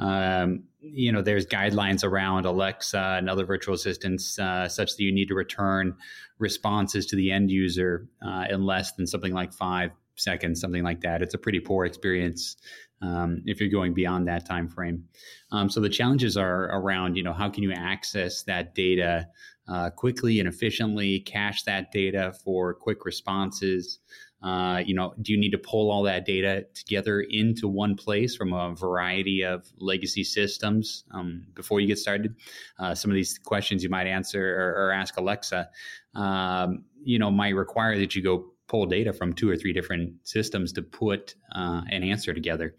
Um, 0.02 0.64
you 0.80 1.12
know, 1.12 1.22
there's 1.22 1.46
guidelines 1.46 2.04
around 2.04 2.46
Alexa 2.46 3.16
and 3.18 3.30
other 3.30 3.46
virtual 3.46 3.76
assistants 3.76 4.38
uh, 4.40 4.68
such 4.68 4.98
that 4.98 5.04
you 5.04 5.12
need 5.12 5.28
to 5.28 5.36
return 5.36 5.96
responses 6.40 7.06
to 7.08 7.16
the 7.16 7.32
end 7.32 7.52
user 7.52 8.08
uh, 8.26 8.46
in 8.50 8.66
less 8.66 8.94
than 8.94 9.06
something 9.06 9.32
like 9.32 9.54
five 9.54 9.92
seconds, 10.16 10.60
something 10.60 10.84
like 10.84 11.02
that. 11.02 11.22
It's 11.22 11.36
a 11.36 11.38
pretty 11.38 11.60
poor 11.60 11.86
experience 11.86 12.58
um, 13.02 13.44
if 13.46 13.60
you're 13.60 13.70
going 13.70 13.94
beyond 13.94 14.28
that 14.28 14.46
time 14.46 14.68
frame. 14.68 15.04
Um, 15.52 15.70
so 15.70 15.80
the 15.80 15.90
challenges 15.90 16.36
are 16.36 16.64
around, 16.76 17.16
you 17.16 17.24
know, 17.24 17.34
how 17.34 17.50
can 17.50 17.64
you 17.64 17.72
access 17.72 18.44
that 18.44 18.74
data 18.74 19.28
uh, 19.68 19.90
quickly 19.90 20.40
and 20.40 20.50
efficiently, 20.50 21.20
cache 21.20 21.64
that 21.64 21.92
data 21.92 22.34
for 22.44 22.74
quick 22.74 23.06
responses. 23.06 24.00
Uh, 24.41 24.82
you 24.86 24.95
know, 24.95 25.13
do 25.21 25.32
you 25.32 25.38
need 25.38 25.51
to 25.51 25.58
pull 25.58 25.91
all 25.91 26.04
that 26.04 26.25
data 26.25 26.65
together 26.73 27.21
into 27.21 27.67
one 27.67 27.95
place 27.95 28.36
from 28.36 28.54
a 28.54 28.73
variety 28.73 29.43
of 29.43 29.71
legacy 29.77 30.23
systems 30.23 31.04
um, 31.12 31.45
before 31.54 31.80
you 31.80 31.88
get 31.88 31.99
started? 31.99 32.36
Uh, 32.80 32.95
some 32.95 33.12
of 33.12 33.15
these 33.15 33.38
questions 33.38 33.84
you 33.84 33.89
might 33.89 34.08
answer 34.08 34.60
or, 34.60 34.88
or 34.88 34.91
ask 34.91 35.17
Alexa, 35.17 35.69
um, 36.15 36.84
you 37.04 37.19
know, 37.19 37.30
might 37.30 37.56
require 37.56 37.97
that 37.99 38.15
you 38.15 38.23
go 38.23 38.51
pull 38.67 38.86
data 38.86 39.12
from 39.12 39.34
two 39.34 39.49
or 39.49 39.58
three 39.58 39.73
different 39.73 40.13
systems 40.23 40.71
to 40.71 40.82
put 40.82 41.36
uh, 41.54 41.82
an 41.89 42.04
answer 42.04 42.34
together. 42.34 42.73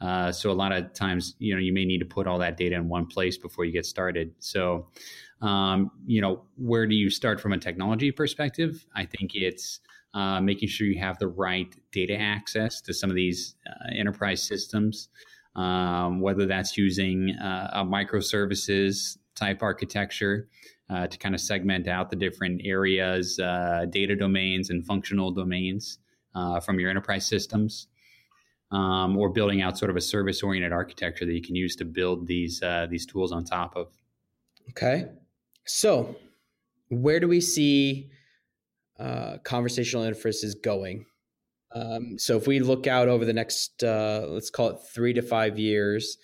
Uh, 0.00 0.32
so 0.32 0.50
a 0.50 0.52
lot 0.52 0.72
of 0.72 0.92
times, 0.92 1.36
you 1.38 1.54
know, 1.54 1.60
you 1.60 1.72
may 1.72 1.84
need 1.84 1.98
to 1.98 2.04
put 2.04 2.26
all 2.26 2.38
that 2.38 2.56
data 2.56 2.74
in 2.74 2.88
one 2.88 3.06
place 3.06 3.38
before 3.38 3.64
you 3.64 3.72
get 3.72 3.86
started. 3.86 4.34
So, 4.40 4.88
um, 5.40 5.92
you 6.04 6.20
know, 6.20 6.42
where 6.56 6.86
do 6.86 6.96
you 6.96 7.08
start 7.10 7.40
from 7.40 7.52
a 7.52 7.58
technology 7.58 8.10
perspective? 8.10 8.84
I 8.94 9.04
think 9.06 9.36
it's 9.36 9.80
uh, 10.14 10.40
making 10.40 10.68
sure 10.68 10.86
you 10.86 10.98
have 10.98 11.18
the 11.18 11.28
right 11.28 11.74
data 11.92 12.16
access 12.16 12.80
to 12.80 12.94
some 12.94 13.10
of 13.10 13.16
these 13.16 13.54
uh, 13.68 13.94
enterprise 13.94 14.42
systems, 14.42 15.08
um, 15.56 16.20
whether 16.20 16.46
that's 16.46 16.76
using 16.76 17.30
uh, 17.32 17.70
a 17.74 17.84
microservices 17.84 19.18
type 19.34 19.62
architecture 19.62 20.48
uh, 20.88 21.06
to 21.06 21.18
kind 21.18 21.34
of 21.34 21.40
segment 21.40 21.86
out 21.88 22.08
the 22.10 22.16
different 22.16 22.62
areas, 22.64 23.38
uh, 23.38 23.84
data 23.90 24.16
domains, 24.16 24.70
and 24.70 24.86
functional 24.86 25.30
domains 25.30 25.98
from 26.64 26.78
your 26.78 26.90
enterprise 26.90 27.26
systems. 27.26 27.88
Um, 28.72 29.16
or 29.16 29.28
building 29.28 29.62
out 29.62 29.78
sort 29.78 29.92
of 29.92 29.96
a 29.96 30.00
service-oriented 30.00 30.72
architecture 30.72 31.24
that 31.24 31.32
you 31.32 31.40
can 31.40 31.54
use 31.54 31.76
to 31.76 31.84
build 31.84 32.26
these 32.26 32.60
these 32.90 33.06
tools 33.06 33.30
on 33.30 33.44
top 33.44 33.76
of. 33.76 33.92
Okay, 34.70 35.06
so 35.66 36.16
where 36.88 37.20
do 37.20 37.28
we 37.28 37.40
see 37.40 38.10
uh, 38.98 39.38
conversational 39.44 40.04
is 40.04 40.54
going. 40.62 41.06
Um, 41.74 42.18
so 42.18 42.36
if 42.36 42.46
we 42.46 42.60
look 42.60 42.86
out 42.86 43.08
over 43.08 43.24
the 43.24 43.32
next, 43.32 43.82
uh, 43.82 44.26
let's 44.28 44.50
call 44.50 44.70
it 44.70 44.78
three 44.94 45.12
to 45.12 45.22
five 45.22 45.58
years, 45.58 46.16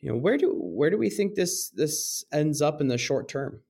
you 0.00 0.10
know, 0.10 0.16
where 0.16 0.36
do 0.36 0.52
where 0.52 0.90
do 0.90 0.98
we 0.98 1.10
think 1.10 1.34
this 1.34 1.70
this 1.70 2.24
ends 2.32 2.62
up 2.62 2.80
in 2.80 2.88
the 2.88 2.98
short 2.98 3.28
term? 3.28 3.60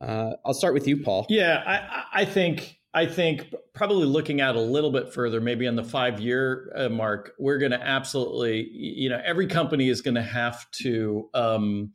Uh, 0.00 0.32
I'll 0.44 0.54
start 0.54 0.74
with 0.74 0.86
you, 0.86 0.98
Paul. 0.98 1.26
Yeah, 1.28 1.62
I, 1.66 2.22
I 2.22 2.24
think 2.24 2.78
I 2.92 3.06
think 3.06 3.54
probably 3.74 4.06
looking 4.06 4.40
out 4.40 4.56
a 4.56 4.60
little 4.60 4.90
bit 4.90 5.12
further, 5.12 5.40
maybe 5.40 5.66
on 5.66 5.76
the 5.76 5.84
five 5.84 6.20
year 6.20 6.72
uh, 6.74 6.88
mark, 6.88 7.32
we're 7.38 7.58
going 7.58 7.72
to 7.72 7.80
absolutely, 7.80 8.68
you 8.72 9.08
know, 9.08 9.20
every 9.24 9.46
company 9.46 9.88
is 9.88 10.00
going 10.00 10.14
to 10.14 10.22
have 10.22 10.70
to. 10.72 11.28
Um, 11.34 11.92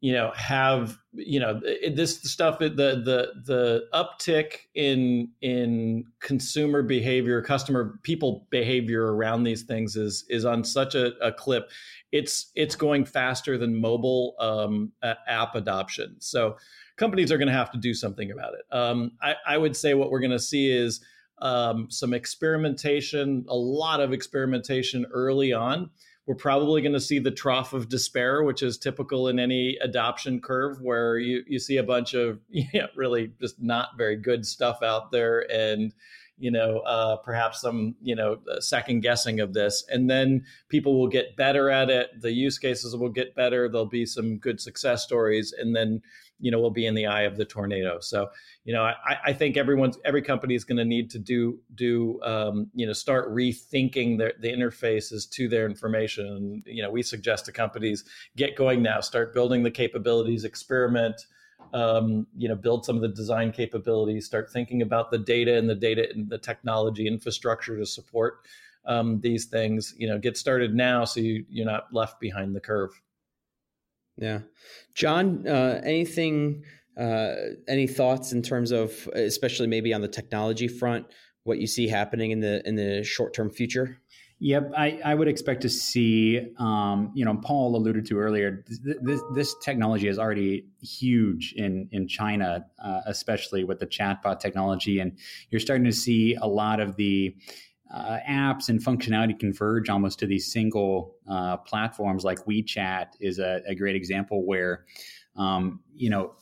you 0.00 0.12
know 0.12 0.32
have 0.34 0.98
you 1.12 1.38
know 1.38 1.60
this 1.92 2.22
stuff 2.22 2.58
the 2.58 2.70
the 2.70 3.32
the 3.44 3.84
uptick 3.92 4.60
in 4.74 5.28
in 5.42 6.04
consumer 6.20 6.82
behavior 6.82 7.42
customer 7.42 7.98
people 8.02 8.46
behavior 8.50 9.14
around 9.14 9.44
these 9.44 9.62
things 9.62 9.96
is 9.96 10.24
is 10.28 10.44
on 10.44 10.64
such 10.64 10.94
a, 10.94 11.12
a 11.18 11.32
clip. 11.32 11.70
It's 12.12 12.50
it's 12.54 12.74
going 12.74 13.04
faster 13.04 13.58
than 13.58 13.78
mobile 13.80 14.34
um, 14.40 14.92
app 15.02 15.54
adoption. 15.54 16.16
So 16.18 16.56
companies 16.96 17.30
are 17.30 17.38
going 17.38 17.48
to 17.48 17.54
have 17.54 17.70
to 17.72 17.78
do 17.78 17.94
something 17.94 18.30
about 18.30 18.54
it. 18.54 18.74
Um, 18.74 19.12
I, 19.22 19.34
I 19.46 19.58
would 19.58 19.76
say 19.76 19.94
what 19.94 20.10
we're 20.10 20.20
going 20.20 20.30
to 20.30 20.38
see 20.38 20.70
is 20.70 21.00
um, 21.40 21.90
some 21.90 22.12
experimentation 22.12 23.44
a 23.48 23.56
lot 23.56 24.00
of 24.00 24.12
experimentation 24.12 25.06
early 25.12 25.52
on 25.52 25.90
we're 26.30 26.36
probably 26.36 26.80
going 26.80 26.92
to 26.92 27.00
see 27.00 27.18
the 27.18 27.32
trough 27.32 27.72
of 27.72 27.88
despair, 27.88 28.44
which 28.44 28.62
is 28.62 28.78
typical 28.78 29.26
in 29.26 29.40
any 29.40 29.76
adoption 29.82 30.40
curve, 30.40 30.80
where 30.80 31.18
you, 31.18 31.42
you 31.48 31.58
see 31.58 31.78
a 31.78 31.82
bunch 31.82 32.14
of 32.14 32.38
yeah, 32.50 32.86
really 32.94 33.32
just 33.40 33.60
not 33.60 33.98
very 33.98 34.14
good 34.14 34.46
stuff 34.46 34.80
out 34.80 35.10
there, 35.10 35.40
and 35.50 35.92
you 36.40 36.50
know 36.50 36.78
uh, 36.80 37.16
perhaps 37.16 37.60
some 37.60 37.94
you 38.02 38.16
know 38.16 38.38
second 38.58 39.00
guessing 39.00 39.38
of 39.40 39.52
this, 39.52 39.84
and 39.88 40.10
then 40.10 40.44
people 40.68 40.98
will 40.98 41.08
get 41.08 41.36
better 41.36 41.70
at 41.70 41.90
it. 41.90 42.08
The 42.20 42.32
use 42.32 42.58
cases 42.58 42.96
will 42.96 43.10
get 43.10 43.34
better. 43.36 43.68
There'll 43.68 43.86
be 43.86 44.06
some 44.06 44.38
good 44.38 44.60
success 44.60 45.04
stories, 45.04 45.54
and 45.56 45.76
then 45.76 46.00
you 46.40 46.50
know 46.50 46.58
we'll 46.58 46.70
be 46.70 46.86
in 46.86 46.94
the 46.94 47.06
eye 47.06 47.22
of 47.22 47.36
the 47.36 47.44
tornado. 47.44 48.00
So 48.00 48.30
you 48.64 48.72
know, 48.72 48.82
I, 48.82 49.16
I 49.26 49.32
think 49.32 49.56
everyone's 49.56 49.98
every 50.04 50.22
company 50.22 50.54
is 50.54 50.64
going 50.64 50.78
to 50.78 50.84
need 50.84 51.10
to 51.10 51.18
do 51.18 51.58
do 51.74 52.20
um, 52.22 52.70
you 52.74 52.86
know 52.86 52.92
start 52.92 53.30
rethinking 53.30 54.18
their, 54.18 54.32
the 54.40 54.48
interfaces 54.48 55.28
to 55.30 55.48
their 55.48 55.66
information. 55.66 56.62
You 56.64 56.82
know, 56.82 56.90
we 56.90 57.02
suggest 57.02 57.44
to 57.46 57.52
companies 57.52 58.04
get 58.36 58.56
going 58.56 58.82
now, 58.82 59.00
start 59.00 59.34
building 59.34 59.62
the 59.62 59.70
capabilities, 59.70 60.44
experiment. 60.44 61.20
Um, 61.72 62.26
you 62.36 62.48
know, 62.48 62.56
build 62.56 62.84
some 62.84 62.96
of 62.96 63.02
the 63.02 63.08
design 63.08 63.52
capabilities, 63.52 64.26
start 64.26 64.50
thinking 64.52 64.82
about 64.82 65.12
the 65.12 65.18
data 65.18 65.56
and 65.56 65.70
the 65.70 65.74
data 65.76 66.08
and 66.12 66.28
the 66.28 66.38
technology 66.38 67.06
infrastructure 67.06 67.78
to 67.78 67.86
support 67.86 68.40
um, 68.86 69.20
these 69.20 69.44
things. 69.44 69.94
You 69.96 70.08
know, 70.08 70.18
get 70.18 70.36
started 70.36 70.74
now 70.74 71.04
so 71.04 71.20
you, 71.20 71.44
you're 71.48 71.66
not 71.66 71.84
left 71.92 72.18
behind 72.18 72.56
the 72.56 72.60
curve. 72.60 72.90
Yeah, 74.16 74.40
John, 74.94 75.46
uh, 75.46 75.80
anything 75.84 76.64
uh, 76.98 77.34
any 77.68 77.86
thoughts 77.86 78.32
in 78.32 78.42
terms 78.42 78.72
of, 78.72 79.08
especially 79.14 79.66
maybe 79.66 79.94
on 79.94 80.00
the 80.00 80.08
technology 80.08 80.68
front, 80.68 81.06
what 81.44 81.58
you 81.58 81.66
see 81.66 81.88
happening 81.88 82.30
in 82.30 82.40
the 82.40 82.66
in 82.68 82.74
the 82.76 83.02
short 83.02 83.32
term 83.32 83.50
future? 83.50 83.99
Yep, 84.42 84.72
I, 84.74 84.98
I 85.04 85.14
would 85.14 85.28
expect 85.28 85.60
to 85.62 85.68
see, 85.68 86.48
um, 86.58 87.12
you 87.14 87.26
know, 87.26 87.36
Paul 87.36 87.76
alluded 87.76 88.06
to 88.06 88.18
earlier, 88.18 88.64
this, 89.02 89.20
this 89.34 89.54
technology 89.62 90.08
is 90.08 90.18
already 90.18 90.64
huge 90.80 91.52
in, 91.58 91.90
in 91.92 92.08
China, 92.08 92.64
uh, 92.82 93.00
especially 93.04 93.64
with 93.64 93.80
the 93.80 93.86
chatbot 93.86 94.40
technology. 94.40 94.98
And 94.98 95.18
you're 95.50 95.60
starting 95.60 95.84
to 95.84 95.92
see 95.92 96.36
a 96.36 96.46
lot 96.46 96.80
of 96.80 96.96
the 96.96 97.36
uh, 97.92 98.16
apps 98.26 98.70
and 98.70 98.82
functionality 98.82 99.38
converge 99.38 99.90
almost 99.90 100.18
to 100.20 100.26
these 100.26 100.50
single 100.50 101.16
uh, 101.28 101.58
platforms 101.58 102.24
like 102.24 102.38
WeChat 102.46 103.08
is 103.20 103.38
a, 103.38 103.60
a 103.66 103.74
great 103.74 103.94
example 103.94 104.46
where, 104.46 104.86
um, 105.36 105.80
you 105.94 106.08
know, 106.08 106.32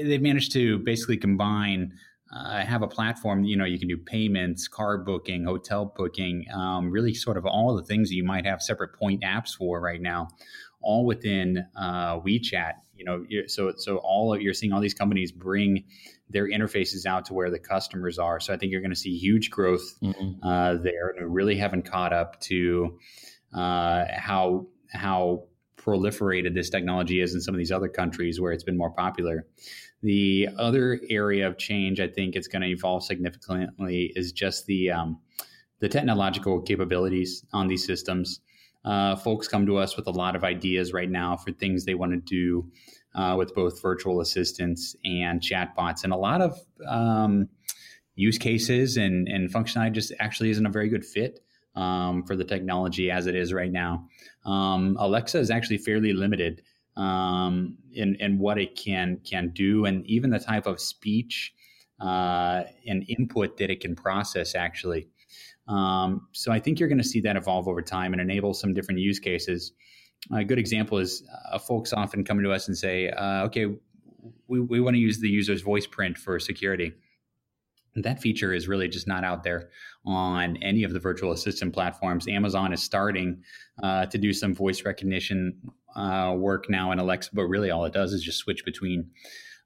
they've 0.00 0.22
managed 0.22 0.52
to 0.52 0.78
basically 0.78 1.16
combine 1.16 1.92
uh, 2.32 2.64
have 2.64 2.82
a 2.82 2.88
platform 2.88 3.44
you 3.44 3.56
know 3.56 3.64
you 3.64 3.78
can 3.78 3.88
do 3.88 3.96
payments 3.96 4.68
car 4.68 4.98
booking 4.98 5.44
hotel 5.44 5.92
booking 5.96 6.46
um, 6.54 6.90
really 6.90 7.14
sort 7.14 7.36
of 7.36 7.44
all 7.46 7.76
the 7.76 7.82
things 7.82 8.08
that 8.08 8.14
you 8.14 8.24
might 8.24 8.46
have 8.46 8.62
separate 8.62 8.94
point 8.94 9.22
apps 9.22 9.56
for 9.56 9.80
right 9.80 10.00
now 10.00 10.28
all 10.80 11.04
within 11.04 11.66
uh, 11.76 12.18
wechat 12.20 12.74
you 12.96 13.04
know 13.04 13.24
so 13.46 13.72
so 13.76 13.96
all 13.98 14.34
of, 14.34 14.40
you're 14.40 14.54
seeing 14.54 14.72
all 14.72 14.80
these 14.80 14.94
companies 14.94 15.30
bring 15.30 15.84
their 16.30 16.48
interfaces 16.48 17.04
out 17.04 17.26
to 17.26 17.34
where 17.34 17.50
the 17.50 17.58
customers 17.58 18.18
are 18.18 18.40
so 18.40 18.52
i 18.52 18.56
think 18.56 18.72
you're 18.72 18.80
going 18.80 18.90
to 18.90 18.96
see 18.96 19.16
huge 19.16 19.50
growth 19.50 19.94
mm-hmm. 20.02 20.46
uh, 20.46 20.74
there 20.76 21.08
and 21.10 21.26
we 21.28 21.32
really 21.32 21.56
haven't 21.56 21.82
caught 21.82 22.12
up 22.12 22.40
to 22.40 22.98
uh, 23.54 24.04
how 24.16 24.66
how 24.90 25.44
proliferated 25.84 26.54
this 26.54 26.70
technology 26.70 27.20
is 27.20 27.34
in 27.34 27.40
some 27.40 27.54
of 27.54 27.58
these 27.58 27.72
other 27.72 27.88
countries 27.88 28.40
where 28.40 28.52
it's 28.52 28.64
been 28.64 28.76
more 28.76 28.90
popular. 28.90 29.46
The 30.02 30.48
other 30.58 31.00
area 31.08 31.46
of 31.46 31.58
change 31.58 32.00
I 32.00 32.08
think 32.08 32.34
it's 32.34 32.48
going 32.48 32.62
to 32.62 32.68
evolve 32.68 33.04
significantly 33.04 34.12
is 34.16 34.32
just 34.32 34.66
the 34.66 34.90
um, 34.90 35.20
the 35.80 35.88
technological 35.88 36.60
capabilities 36.60 37.44
on 37.52 37.68
these 37.68 37.84
systems. 37.84 38.40
Uh, 38.84 39.14
folks 39.14 39.46
come 39.46 39.64
to 39.66 39.76
us 39.76 39.96
with 39.96 40.08
a 40.08 40.10
lot 40.10 40.34
of 40.34 40.42
ideas 40.42 40.92
right 40.92 41.10
now 41.10 41.36
for 41.36 41.52
things 41.52 41.84
they 41.84 41.94
want 41.94 42.12
to 42.12 42.18
do 42.18 42.68
uh, 43.14 43.36
with 43.38 43.54
both 43.54 43.80
virtual 43.80 44.20
assistants 44.20 44.96
and 45.04 45.40
chatbots, 45.40 46.02
and 46.02 46.12
a 46.12 46.16
lot 46.16 46.40
of 46.40 46.58
um, 46.88 47.48
use 48.14 48.38
cases 48.38 48.96
and, 48.96 49.28
and 49.28 49.52
functionality 49.52 49.92
just 49.92 50.12
actually 50.18 50.50
isn't 50.50 50.66
a 50.66 50.70
very 50.70 50.88
good 50.88 51.04
fit 51.04 51.40
um, 51.76 52.24
for 52.24 52.36
the 52.36 52.44
technology 52.44 53.10
as 53.10 53.26
it 53.26 53.34
is 53.34 53.52
right 53.52 53.72
now. 53.72 54.08
Um, 54.44 54.96
Alexa 54.98 55.38
is 55.38 55.50
actually 55.50 55.78
fairly 55.78 56.12
limited 56.12 56.62
um, 56.96 57.78
in, 57.92 58.16
in 58.16 58.38
what 58.38 58.58
it 58.58 58.76
can 58.76 59.20
can 59.24 59.50
do, 59.50 59.84
and 59.84 60.06
even 60.06 60.30
the 60.30 60.38
type 60.38 60.66
of 60.66 60.80
speech 60.80 61.54
uh, 62.00 62.62
and 62.86 63.04
input 63.08 63.56
that 63.58 63.70
it 63.70 63.80
can 63.80 63.94
process. 63.94 64.54
Actually, 64.54 65.08
um, 65.68 66.28
so 66.32 66.52
I 66.52 66.58
think 66.58 66.78
you're 66.78 66.88
going 66.88 66.98
to 66.98 67.04
see 67.04 67.20
that 67.20 67.36
evolve 67.36 67.68
over 67.68 67.82
time 67.82 68.12
and 68.12 68.20
enable 68.20 68.54
some 68.54 68.74
different 68.74 69.00
use 69.00 69.18
cases. 69.18 69.72
A 70.32 70.44
good 70.44 70.58
example 70.58 70.98
is 70.98 71.24
uh, 71.50 71.58
folks 71.58 71.92
often 71.92 72.24
come 72.24 72.42
to 72.42 72.52
us 72.52 72.68
and 72.68 72.76
say, 72.76 73.10
uh, 73.10 73.44
"Okay, 73.44 73.66
we, 74.46 74.60
we 74.60 74.80
want 74.80 74.94
to 74.94 75.00
use 75.00 75.18
the 75.20 75.28
user's 75.28 75.62
voice 75.62 75.86
print 75.86 76.18
for 76.18 76.38
security." 76.38 76.92
that 77.96 78.20
feature 78.20 78.52
is 78.52 78.68
really 78.68 78.88
just 78.88 79.06
not 79.06 79.24
out 79.24 79.42
there 79.42 79.68
on 80.06 80.56
any 80.62 80.84
of 80.84 80.92
the 80.92 81.00
virtual 81.00 81.32
assistant 81.32 81.72
platforms. 81.72 82.26
Amazon 82.26 82.72
is 82.72 82.82
starting 82.82 83.42
uh, 83.82 84.06
to 84.06 84.18
do 84.18 84.32
some 84.32 84.54
voice 84.54 84.84
recognition 84.84 85.54
uh, 85.96 86.34
work 86.36 86.68
now 86.68 86.92
in 86.92 86.98
Alexa, 86.98 87.30
but 87.32 87.44
really 87.44 87.70
all 87.70 87.84
it 87.84 87.92
does 87.92 88.12
is 88.12 88.22
just 88.22 88.38
switch 88.38 88.64
between 88.64 89.10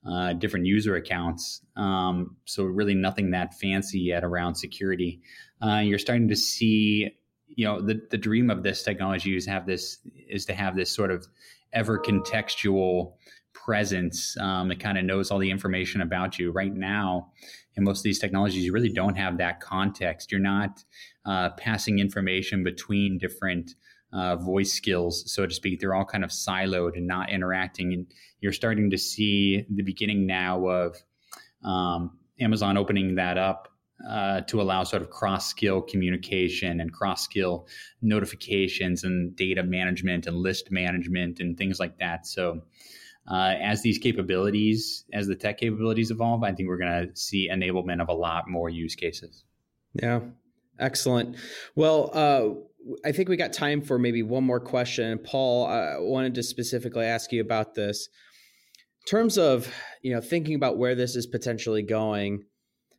uh, 0.08 0.32
different 0.34 0.66
user 0.66 0.94
accounts. 0.94 1.62
Um, 1.76 2.36
so 2.44 2.64
really 2.64 2.94
nothing 2.94 3.30
that 3.30 3.54
fancy 3.54 4.00
yet 4.00 4.24
around 4.24 4.54
security. 4.54 5.20
Uh, 5.60 5.78
you're 5.78 5.98
starting 5.98 6.28
to 6.28 6.36
see, 6.36 7.10
you 7.48 7.64
know, 7.64 7.80
the 7.80 8.00
the 8.10 8.18
dream 8.18 8.50
of 8.50 8.62
this 8.62 8.82
technology 8.82 9.36
is 9.36 9.46
have 9.46 9.66
this 9.66 9.98
is 10.28 10.44
to 10.46 10.54
have 10.54 10.76
this 10.76 10.90
sort 10.90 11.10
of 11.10 11.26
ever 11.72 11.98
contextual 11.98 13.14
presence 13.52 14.36
um, 14.38 14.68
that 14.68 14.78
kind 14.78 14.98
of 14.98 15.04
knows 15.04 15.30
all 15.30 15.38
the 15.38 15.50
information 15.50 16.00
about 16.00 16.38
you. 16.38 16.52
Right 16.52 16.74
now, 16.74 17.32
in 17.76 17.84
most 17.84 18.00
of 18.00 18.04
these 18.04 18.18
technologies, 18.18 18.64
you 18.64 18.72
really 18.72 18.92
don't 18.92 19.16
have 19.16 19.38
that 19.38 19.60
context. 19.60 20.30
You're 20.30 20.40
not 20.40 20.84
uh, 21.24 21.50
passing 21.50 21.98
information 21.98 22.62
between 22.62 23.18
different 23.18 23.74
uh, 24.16 24.36
voice 24.36 24.72
skills, 24.72 25.30
so 25.30 25.46
to 25.46 25.54
speak. 25.54 25.78
They're 25.78 25.94
all 25.94 26.04
kind 26.04 26.24
of 26.24 26.30
siloed 26.30 26.96
and 26.96 27.06
not 27.06 27.30
interacting. 27.30 27.92
And 27.92 28.06
you're 28.40 28.52
starting 28.52 28.90
to 28.90 28.98
see 28.98 29.66
the 29.68 29.82
beginning 29.82 30.26
now 30.26 30.66
of 30.68 30.96
um, 31.62 32.18
Amazon 32.40 32.76
opening 32.76 33.16
that 33.16 33.36
up 33.36 33.68
uh, 34.08 34.42
to 34.42 34.60
allow 34.60 34.84
sort 34.84 35.02
of 35.02 35.10
cross 35.10 35.48
skill 35.48 35.82
communication 35.82 36.80
and 36.80 36.92
cross 36.92 37.24
skill 37.24 37.66
notifications 38.02 39.04
and 39.04 39.36
data 39.36 39.62
management 39.62 40.26
and 40.26 40.36
list 40.36 40.70
management 40.70 41.40
and 41.40 41.56
things 41.58 41.78
like 41.80 41.98
that. 41.98 42.26
So, 42.26 42.62
uh, 43.28 43.54
as 43.60 43.82
these 43.82 43.98
capabilities, 43.98 45.04
as 45.12 45.26
the 45.26 45.34
tech 45.34 45.58
capabilities 45.58 46.12
evolve, 46.12 46.44
I 46.44 46.52
think 46.52 46.68
we're 46.68 46.78
going 46.78 47.08
to 47.08 47.16
see 47.16 47.50
enablement 47.50 48.00
of 48.00 48.08
a 48.08 48.14
lot 48.14 48.48
more 48.48 48.68
use 48.68 48.94
cases. 48.94 49.44
Yeah, 49.94 50.20
excellent. 50.78 51.36
Well, 51.74 52.10
uh, 52.12 52.50
I 53.04 53.12
think 53.12 53.28
we 53.28 53.36
got 53.36 53.52
time 53.52 53.82
for 53.82 53.98
maybe 53.98 54.22
one 54.22 54.44
more 54.44 54.60
question. 54.60 55.18
Paul, 55.18 55.66
I 55.66 55.96
wanted 55.98 56.34
to 56.34 56.42
specifically 56.42 57.04
ask 57.04 57.32
you 57.32 57.40
about 57.40 57.74
this. 57.74 58.08
In 59.02 59.10
terms 59.10 59.38
of 59.38 59.72
you 60.02 60.14
know 60.14 60.20
thinking 60.20 60.54
about 60.54 60.78
where 60.78 60.94
this 60.94 61.16
is 61.16 61.26
potentially 61.26 61.82
going, 61.82 62.44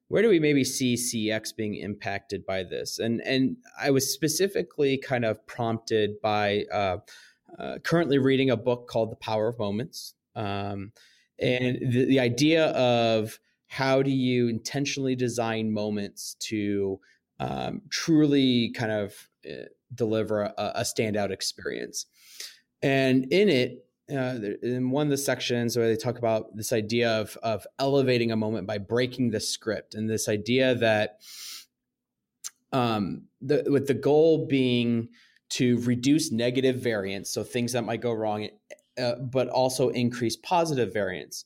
where 0.07 0.21
do 0.21 0.29
we 0.29 0.39
maybe 0.39 0.63
see 0.63 0.95
CX 0.95 1.55
being 1.55 1.75
impacted 1.75 2.45
by 2.45 2.63
this? 2.63 2.99
And 2.99 3.21
and 3.21 3.57
I 3.79 3.91
was 3.91 4.13
specifically 4.13 4.97
kind 4.97 5.25
of 5.25 5.45
prompted 5.47 6.21
by 6.21 6.65
uh, 6.71 6.97
uh, 7.59 7.77
currently 7.83 8.17
reading 8.17 8.49
a 8.49 8.57
book 8.57 8.87
called 8.87 9.11
The 9.11 9.17
Power 9.17 9.47
of 9.47 9.59
Moments, 9.59 10.15
um, 10.35 10.91
and 11.39 11.79
the, 11.91 12.05
the 12.05 12.19
idea 12.19 12.67
of 12.67 13.39
how 13.67 14.01
do 14.01 14.11
you 14.11 14.47
intentionally 14.47 15.15
design 15.15 15.73
moments 15.73 16.35
to 16.39 16.99
um, 17.39 17.81
truly 17.89 18.71
kind 18.71 18.91
of 18.91 19.13
uh, 19.49 19.65
deliver 19.93 20.43
a, 20.43 20.53
a, 20.57 20.81
standout 20.81 21.31
experience. 21.31 22.05
And 22.81 23.31
in 23.31 23.49
it, 23.49 23.85
uh, 24.11 24.39
in 24.61 24.89
one 24.89 25.07
of 25.07 25.11
the 25.11 25.17
sections 25.17 25.77
where 25.77 25.87
they 25.87 25.97
talk 25.97 26.17
about 26.17 26.55
this 26.55 26.71
idea 26.71 27.09
of 27.09 27.37
of 27.43 27.67
elevating 27.79 28.31
a 28.31 28.37
moment 28.37 28.65
by 28.65 28.77
breaking 28.77 29.31
the 29.31 29.39
script, 29.39 29.95
and 29.95 30.09
this 30.09 30.29
idea 30.29 30.75
that 30.75 31.19
um, 32.71 33.23
the, 33.41 33.65
with 33.67 33.87
the 33.87 33.93
goal 33.93 34.45
being 34.47 35.09
to 35.49 35.79
reduce 35.81 36.31
negative 36.31 36.77
variance, 36.77 37.29
so 37.29 37.43
things 37.43 37.73
that 37.73 37.83
might 37.83 38.01
go 38.01 38.13
wrong, 38.13 38.49
uh, 38.97 39.15
but 39.15 39.47
also 39.49 39.89
increase 39.89 40.35
positive 40.35 40.93
variance. 40.93 41.45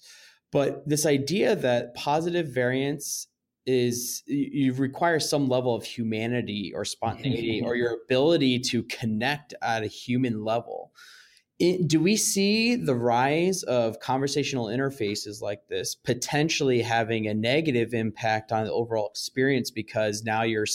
But 0.51 0.87
this 0.87 1.05
idea 1.05 1.55
that 1.55 1.93
positive 1.95 2.47
variance 2.47 3.27
is 3.65 4.23
you 4.25 4.73
require 4.73 5.19
some 5.19 5.47
level 5.47 5.75
of 5.75 5.83
humanity 5.83 6.71
or 6.75 6.83
spontaneity 6.85 7.61
or 7.63 7.75
your 7.77 7.97
ability 8.03 8.59
to 8.59 8.83
connect 8.83 9.53
at 9.61 9.83
a 9.83 9.87
human 9.87 10.43
level. 10.43 10.91
It, 11.59 11.87
do 11.87 11.99
we 11.99 12.17
see 12.17 12.75
the 12.75 12.95
rise 12.95 13.61
of 13.63 13.99
conversational 13.99 14.65
interfaces 14.65 15.41
like 15.41 15.67
this 15.67 15.93
potentially 15.93 16.81
having 16.81 17.27
a 17.27 17.35
negative 17.35 17.93
impact 17.93 18.51
on 18.51 18.65
the 18.65 18.71
overall 18.71 19.09
experience 19.09 19.69
because 19.69 20.23
now 20.23 20.41
you're 20.41 20.65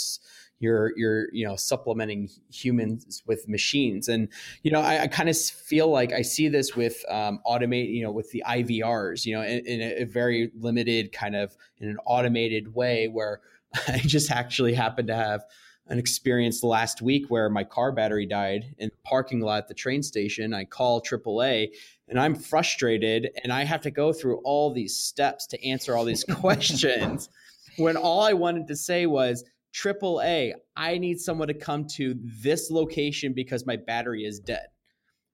you're 0.59 0.97
you're 0.97 1.27
you 1.33 1.47
know 1.47 1.57
supplementing 1.57 2.29
humans 2.51 3.23
with 3.27 3.49
machines 3.49 4.09
and 4.09 4.29
you 4.63 4.71
know 4.71 4.81
i, 4.81 5.03
I 5.03 5.07
kind 5.07 5.29
of 5.29 5.37
feel 5.37 5.89
like 5.89 6.13
i 6.13 6.23
see 6.23 6.49
this 6.49 6.75
with 6.75 7.05
um, 7.09 7.41
automate 7.47 7.93
you 7.93 8.03
know 8.03 8.11
with 8.11 8.31
the 8.31 8.43
ivrs 8.47 9.27
you 9.27 9.35
know 9.35 9.43
in, 9.43 9.67
in 9.67 10.03
a, 10.03 10.05
very 10.05 10.51
limited 10.59 11.13
kind 11.13 11.37
of 11.37 11.57
in 11.79 11.89
an 11.89 11.99
automated 12.07 12.75
way 12.75 13.09
where 13.09 13.41
i 13.89 13.99
just 13.99 14.31
actually 14.31 14.75
happened 14.75 15.09
to 15.09 15.15
have 15.15 15.45
an 15.89 15.99
experience 15.99 16.63
last 16.63 17.01
week 17.01 17.27
where 17.29 17.49
my 17.49 17.63
car 17.63 17.93
battery 17.93 18.27
died 18.27 18.75
in 18.79 18.89
the 18.89 19.09
parking 19.09 19.41
lot 19.41 19.59
at 19.59 19.69
the 19.69 19.75
train 19.75 20.03
station. 20.03 20.53
I 20.53 20.65
call 20.65 21.01
AAA 21.01 21.69
and 22.09 22.19
I'm 22.19 22.35
frustrated 22.35 23.31
and 23.43 23.53
I 23.53 23.65
have 23.65 23.83
to 23.83 23.91
go 23.91 24.13
through 24.13 24.39
all 24.39 24.73
these 24.73 24.97
steps 24.97 25.47
to 25.49 25.65
answer 25.65 25.97
all 25.97 26.05
these 26.05 26.25
questions 26.31 27.29
when 27.77 27.97
all 27.97 28.23
I 28.23 28.33
wanted 28.33 28.67
to 28.69 28.77
say 28.77 29.07
was, 29.07 29.45
triple 29.77 30.23
A, 30.23 30.55
I 30.75 30.97
need 30.97 31.21
someone 31.21 31.49
to 31.49 31.55
come 31.55 31.87
to 31.97 32.15
this 32.43 32.71
location 32.71 33.35
because 33.35 33.67
my 33.67 33.77
battery 33.77 34.25
is 34.25 34.41
dead, 34.41 34.69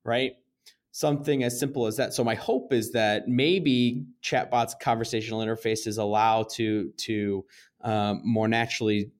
right? 0.03 0.33
Something 0.91 1.43
as 1.43 1.57
simple 1.57 1.87
as 1.87 1.95
that. 1.95 2.13
So 2.13 2.25
my 2.25 2.35
hope 2.35 2.73
is 2.73 2.91
that 2.91 3.29
maybe 3.29 4.03
chatbots, 4.21 4.73
conversational 4.77 5.39
interfaces 5.39 5.97
allow 5.97 6.43
to 6.55 6.91
to 6.97 7.45
um, 7.81 8.21
more 8.25 8.49
naturally 8.49 9.11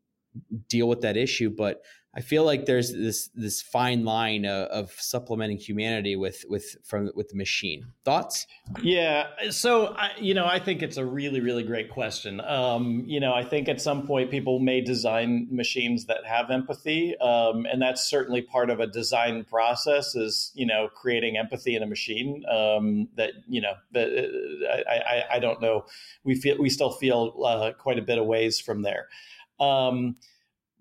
deal 0.67 0.89
with 0.89 1.01
that 1.01 1.15
issue, 1.15 1.49
but 1.49 1.81
I 2.15 2.21
feel 2.21 2.45
like 2.45 2.65
there's 2.65 2.91
this 2.93 3.30
this 3.34 3.62
fine 3.62 4.06
line 4.06 4.45
of, 4.45 4.67
of, 4.67 4.91
supplementing 4.99 5.58
humanity 5.58 6.15
with 6.15 6.45
with 6.47 6.78
from 6.84 7.10
with 7.15 7.30
the 7.30 7.36
machine. 7.36 7.88
Thoughts? 8.06 8.45
Yeah. 8.84 9.30
So 9.49 9.95
I, 9.97 10.12
you 10.19 10.36
know, 10.36 10.45
I 10.45 10.60
think 10.60 10.84
it's 10.84 10.97
a 10.97 11.06
really 11.06 11.39
really 11.39 11.63
great 11.63 11.89
question. 11.89 12.39
Um, 12.41 13.04
you 13.08 13.19
know, 13.19 13.34
I 13.34 13.43
think 13.43 13.67
at 13.67 13.82
some 13.82 14.06
point 14.06 14.30
people 14.30 14.60
may 14.60 14.80
design 14.80 15.47
machines 15.49 16.06
that 16.06 16.23
have 16.26 16.52
empathy, 16.52 17.17
um, 17.17 17.65
and 17.65 17.82
that's 17.82 18.08
certainly 18.08 18.43
part 18.43 18.69
of 18.69 18.80
a 18.80 18.86
design 18.86 19.43
process. 19.45 20.13
Is 20.15 20.52
you 20.54 20.67
know 20.67 20.89
creating 20.93 21.38
empathy 21.38 21.76
in 21.76 21.82
a 21.82 21.88
machine 21.88 22.43
um, 22.47 23.08
that 23.15 23.32
you 23.47 23.62
know 23.62 23.73
that 23.93 24.10
uh, 24.10 24.67
I, 24.88 24.97
I, 24.97 25.23
I 25.36 25.39
don't 25.39 25.62
know. 25.62 25.86
We 26.23 26.36
feel 26.36 26.58
we 26.60 26.69
still 26.69 26.91
feel 26.91 27.43
uh, 27.43 27.71
quite 27.71 27.97
a 27.97 28.04
bit 28.04 28.19
of 28.19 28.28
ways 28.28 28.60
from 28.60 28.84
there. 28.84 29.08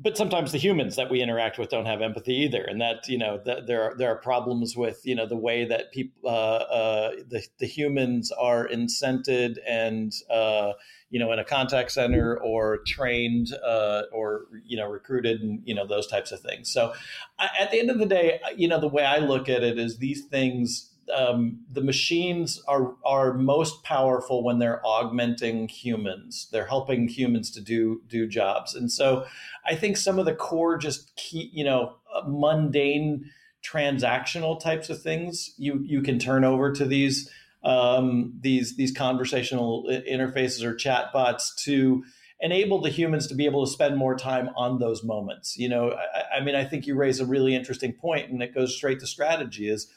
But 0.03 0.17
sometimes 0.17 0.51
the 0.51 0.59
humans 0.59 0.97
that 0.97 1.11
we 1.11 1.23
interact 1.23 1.59
with 1.59 1.69
don't 1.69 1.87
have 1.87 2.03
empathy 2.03 2.35
either, 2.35 2.62
and 2.62 2.81
that 2.81 3.07
you 3.09 3.19
know 3.19 3.41
that 3.45 3.69
there 3.69 3.83
are 3.83 3.95
there 3.95 4.11
are 4.11 4.17
problems 4.17 4.77
with 4.77 5.01
you 5.05 5.15
know 5.15 5.27
the 5.27 5.37
way 5.37 5.65
that 5.65 5.93
people 5.93 6.29
uh, 6.29 6.57
uh, 6.57 7.11
the 7.29 7.47
the 7.59 7.67
humans 7.67 8.33
are 8.33 8.67
incented 8.67 9.59
and 9.67 10.12
uh, 10.29 10.73
you 11.11 11.21
know 11.21 11.31
in 11.31 11.38
a 11.38 11.45
contact 11.45 11.93
center 11.93 12.37
or 12.37 12.79
trained 12.85 13.49
uh, 13.65 14.03
or 14.12 14.47
you 14.65 14.77
know 14.77 14.88
recruited 14.88 15.41
and 15.41 15.62
you 15.65 15.75
know 15.75 15.87
those 15.87 16.09
types 16.09 16.33
of 16.33 16.41
things. 16.41 16.73
So 16.73 16.95
at 17.38 17.71
the 17.71 17.79
end 17.79 17.91
of 17.91 17.99
the 17.99 18.07
day, 18.07 18.41
you 18.57 18.67
know 18.67 18.81
the 18.81 18.88
way 18.88 19.05
I 19.05 19.19
look 19.19 19.49
at 19.49 19.62
it 19.62 19.79
is 19.79 19.99
these 19.99 20.25
things 20.25 20.91
um, 21.14 21.61
the 21.70 21.83
machines 21.83 22.62
are 22.66 22.94
are 23.05 23.35
most 23.35 23.83
powerful 23.85 24.42
when 24.42 24.59
they're 24.59 24.85
augmenting 24.85 25.68
humans. 25.68 26.48
They're 26.51 26.66
helping 26.66 27.09
humans 27.09 27.51
to 27.53 27.61
do 27.61 28.03
do 28.09 28.27
jobs, 28.27 28.75
and 28.75 28.90
so 28.90 29.27
I 29.66 29.75
think 29.75 29.96
some 29.96 30.18
of 30.18 30.27
the 30.27 30.35
core, 30.35 30.77
just 30.77 31.14
key, 31.16 31.51
you 31.53 31.64
know, 31.64 31.96
uh, 32.14 32.22
mundane 32.27 33.31
transactional 33.64 34.61
types 34.61 34.90
of 34.90 35.01
things 35.01 35.55
you 35.57 35.81
you 35.85 36.03
can 36.03 36.18
turn 36.18 36.44
over 36.44 36.72
to 36.72 36.85
these 36.85 37.31
um, 37.64 38.35
these 38.40 38.77
these 38.77 38.92
conversational 38.92 39.87
interfaces 39.88 40.62
or 40.64 40.75
chatbots 40.75 41.55
to 41.64 42.03
enable 42.40 42.81
the 42.81 42.90
humans 42.90 43.29
to 43.29 43.37
be 43.37 43.46
able 43.46 43.64
to 43.64 43.70
spend 43.70 43.96
more 43.96 44.16
time 44.16 44.51
on 44.57 44.81
those 44.81 45.05
moments. 45.05 45.57
You 45.57 45.68
know, 45.68 45.92
I, 45.92 46.38
I 46.38 46.40
mean, 46.44 46.57
I 46.57 46.64
think 46.64 46.87
you 46.87 46.96
raise 46.96 47.20
a 47.20 47.27
really 47.27 47.55
interesting 47.55 47.92
point, 47.92 48.31
and 48.31 48.42
it 48.42 48.55
goes 48.55 48.75
straight 48.75 48.98
to 49.01 49.07
strategy. 49.07 49.68
Is 49.68 49.88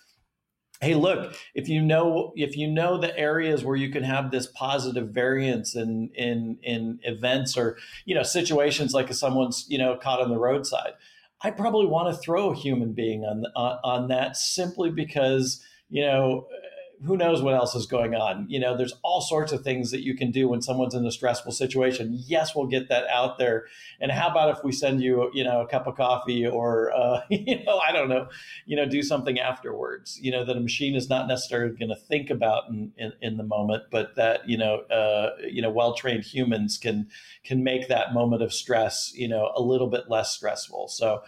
hey 0.86 0.96
look 0.96 1.36
if 1.56 1.68
you 1.68 1.82
know 1.82 2.32
if 2.36 2.56
you 2.56 2.68
know 2.68 2.98
the 2.98 3.18
areas 3.18 3.64
where 3.64 3.76
you 3.76 3.92
can 3.92 4.04
have 4.04 4.30
this 4.32 4.48
positive 4.48 5.10
variance 5.10 5.76
in 5.76 6.10
in 6.14 6.58
in 6.62 7.00
events 7.04 7.58
or 7.58 7.78
you 8.06 8.14
know 8.14 8.24
situations 8.24 8.94
like 8.94 9.10
if 9.10 9.16
someone's 9.16 9.66
you 9.68 9.78
know 9.78 9.98
caught 9.98 10.22
on 10.22 10.30
the 10.30 10.38
roadside 10.38 10.94
i 11.42 11.50
probably 11.50 11.88
want 11.88 12.14
to 12.14 12.22
throw 12.22 12.52
a 12.52 12.56
human 12.56 12.94
being 12.94 13.24
on 13.24 13.44
on, 13.56 13.80
on 13.84 14.08
that 14.10 14.38
simply 14.38 14.92
because 14.92 15.64
you 15.90 16.06
know 16.06 16.46
who 17.06 17.18
knows 17.18 17.42
what 17.42 17.54
else 17.54 17.76
is 17.76 17.86
going 17.86 18.16
on. 18.16 18.46
You 18.50 18.60
know 18.60 18.78
there's 18.78 18.94
all 19.04 19.22
sorts 19.22 19.52
of 19.52 19.64
things 19.64 19.92
that 19.92 20.04
you 20.04 20.16
can 20.16 20.32
do 20.32 20.48
when 20.48 20.62
someone's 20.62 20.96
in 20.96 21.06
a 21.06 21.12
stressful 21.12 21.52
situation. 21.52 22.18
Yes 22.26 22.56
we'll 22.56 22.68
get 22.68 22.90
that 22.90 23.08
out 23.08 23.38
there. 23.38 23.66
And 24.00 24.12
how 24.12 24.30
about 24.30 24.58
if 24.58 24.64
we 24.64 24.72
send 24.72 25.02
you 25.02 25.30
you 25.34 25.44
know 25.44 25.62
a 25.62 25.68
cup 25.68 25.88
of 25.88 25.96
coffee 25.96 26.46
or 26.46 26.92
uh, 26.92 27.22
you 27.30 27.64
know 27.64 27.78
i 27.80 27.92
don't 27.92 28.10
know 28.10 28.28
you 28.66 28.76
know 28.76 28.86
do 28.86 29.02
something 29.02 29.40
afterwards 29.40 30.20
you 30.22 30.32
know 30.32 30.44
that 30.46 30.58
a 30.58 30.60
machine 30.60 30.96
is 30.96 31.10
not 31.10 31.28
necessarily 31.28 31.76
going 31.76 31.90
to 31.90 31.96
think 31.96 32.30
about 32.30 32.70
in, 32.70 32.92
in, 32.98 33.14
in, 33.22 33.38
the 33.38 33.44
moment 33.44 33.84
but 33.92 34.16
that 34.16 34.48
you 34.48 34.58
know 34.58 34.78
uh, 34.92 35.32
you 35.50 35.62
know 35.62 35.70
well 35.70 35.94
trained 35.94 36.24
humans 36.24 36.78
can 36.78 37.08
can 37.44 37.64
make 37.64 37.88
that 37.88 38.14
moment 38.14 38.42
of 38.42 38.54
stress 38.54 39.12
you 39.16 39.28
know 39.28 39.52
a 39.56 39.62
little 39.62 39.88
bit 39.88 40.10
less 40.10 40.32
stressful. 40.32 40.88
So 40.88 41.22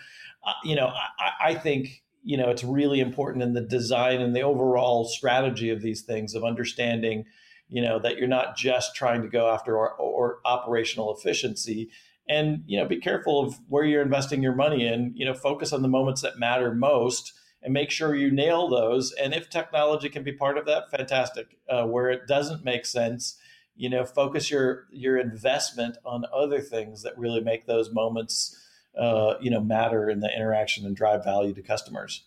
uh, 0.45 0.53
you 0.63 0.75
know 0.75 0.87
I, 0.87 1.49
I 1.49 1.55
think 1.55 2.03
you 2.27 2.35
know 2.35 2.49
it's 2.49 2.63
really 2.63 2.99
important 2.99 3.41
in 3.41 3.53
the 3.53 3.61
design 3.61 4.19
and 4.21 4.35
the 4.35 4.41
overall 4.41 5.05
strategy 5.05 5.69
of 5.69 5.81
these 5.81 6.01
things 6.01 6.35
of 6.35 6.43
understanding 6.43 7.25
you 7.69 7.81
know 7.81 7.99
that 7.99 8.17
you're 8.17 8.27
not 8.27 8.57
just 8.57 8.95
trying 8.95 9.21
to 9.21 9.27
go 9.27 9.49
after 9.49 9.77
or, 9.77 9.91
or, 9.93 10.39
operational 10.45 11.15
efficiency. 11.15 11.89
And 12.29 12.63
you 12.67 12.77
know 12.77 12.85
be 12.85 12.99
careful 12.99 13.41
of 13.41 13.59
where 13.69 13.85
you're 13.85 14.01
investing 14.01 14.43
your 14.43 14.55
money 14.55 14.85
in 14.85 15.13
you 15.15 15.25
know 15.25 15.33
focus 15.33 15.71
on 15.71 15.81
the 15.81 15.87
moments 15.87 16.21
that 16.21 16.37
matter 16.37 16.73
most 16.73 17.33
and 17.63 17.73
make 17.73 17.89
sure 17.89 18.13
you 18.15 18.29
nail 18.29 18.69
those. 18.69 19.13
And 19.13 19.33
if 19.33 19.49
technology 19.49 20.09
can 20.09 20.23
be 20.23 20.33
part 20.33 20.57
of 20.57 20.65
that 20.65 20.91
fantastic. 20.91 21.57
Uh, 21.69 21.85
where 21.85 22.09
it 22.09 22.27
doesn't 22.27 22.65
make 22.65 22.85
sense 22.85 23.37
you 23.77 23.89
know 23.89 24.03
focus 24.03 24.49
your 24.51 24.87
your 24.91 25.17
investment 25.17 25.97
on 26.03 26.25
other 26.33 26.59
things 26.59 27.03
that 27.03 27.17
really 27.17 27.41
make 27.41 27.67
those 27.67 27.93
moments 27.93 28.57
uh, 28.99 29.35
you 29.41 29.51
know 29.51 29.61
matter 29.61 30.09
in 30.09 30.19
the 30.19 30.29
interaction 30.35 30.85
and 30.85 30.95
drive 30.95 31.23
value 31.23 31.53
to 31.53 31.61
customers. 31.61 32.23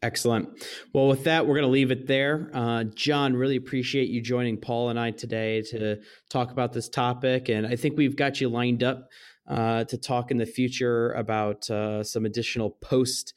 Excellent. 0.00 0.64
Well, 0.92 1.08
with 1.08 1.24
that, 1.24 1.46
we're 1.46 1.54
going 1.54 1.66
to 1.66 1.72
leave 1.72 1.90
it 1.90 2.06
there. 2.06 2.50
Uh, 2.54 2.84
John, 2.84 3.34
really 3.34 3.56
appreciate 3.56 4.08
you 4.08 4.20
joining 4.20 4.56
Paul 4.56 4.90
and 4.90 5.00
I 5.00 5.10
today 5.10 5.62
to 5.70 5.98
talk 6.28 6.52
about 6.52 6.72
this 6.72 6.88
topic. 6.88 7.48
And 7.48 7.66
I 7.66 7.74
think 7.74 7.96
we've 7.96 8.14
got 8.14 8.40
you 8.40 8.48
lined 8.48 8.84
up 8.84 9.08
uh, 9.48 9.84
to 9.84 9.98
talk 9.98 10.30
in 10.30 10.36
the 10.36 10.46
future 10.46 11.12
about 11.12 11.68
uh, 11.68 12.04
some 12.04 12.26
additional 12.26 12.70
post 12.70 13.34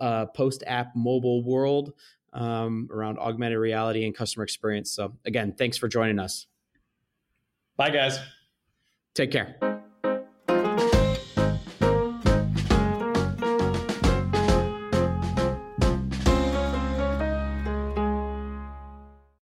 uh, 0.00 0.26
post 0.26 0.64
app 0.66 0.94
mobile 0.96 1.44
world 1.44 1.92
um, 2.32 2.88
around 2.90 3.18
augmented 3.18 3.58
reality 3.58 4.04
and 4.04 4.14
customer 4.14 4.42
experience. 4.42 4.90
So, 4.90 5.14
again, 5.24 5.54
thanks 5.56 5.76
for 5.76 5.86
joining 5.86 6.18
us. 6.18 6.46
Bye, 7.76 7.90
guys. 7.90 8.18
Take 9.14 9.30
care. 9.30 9.73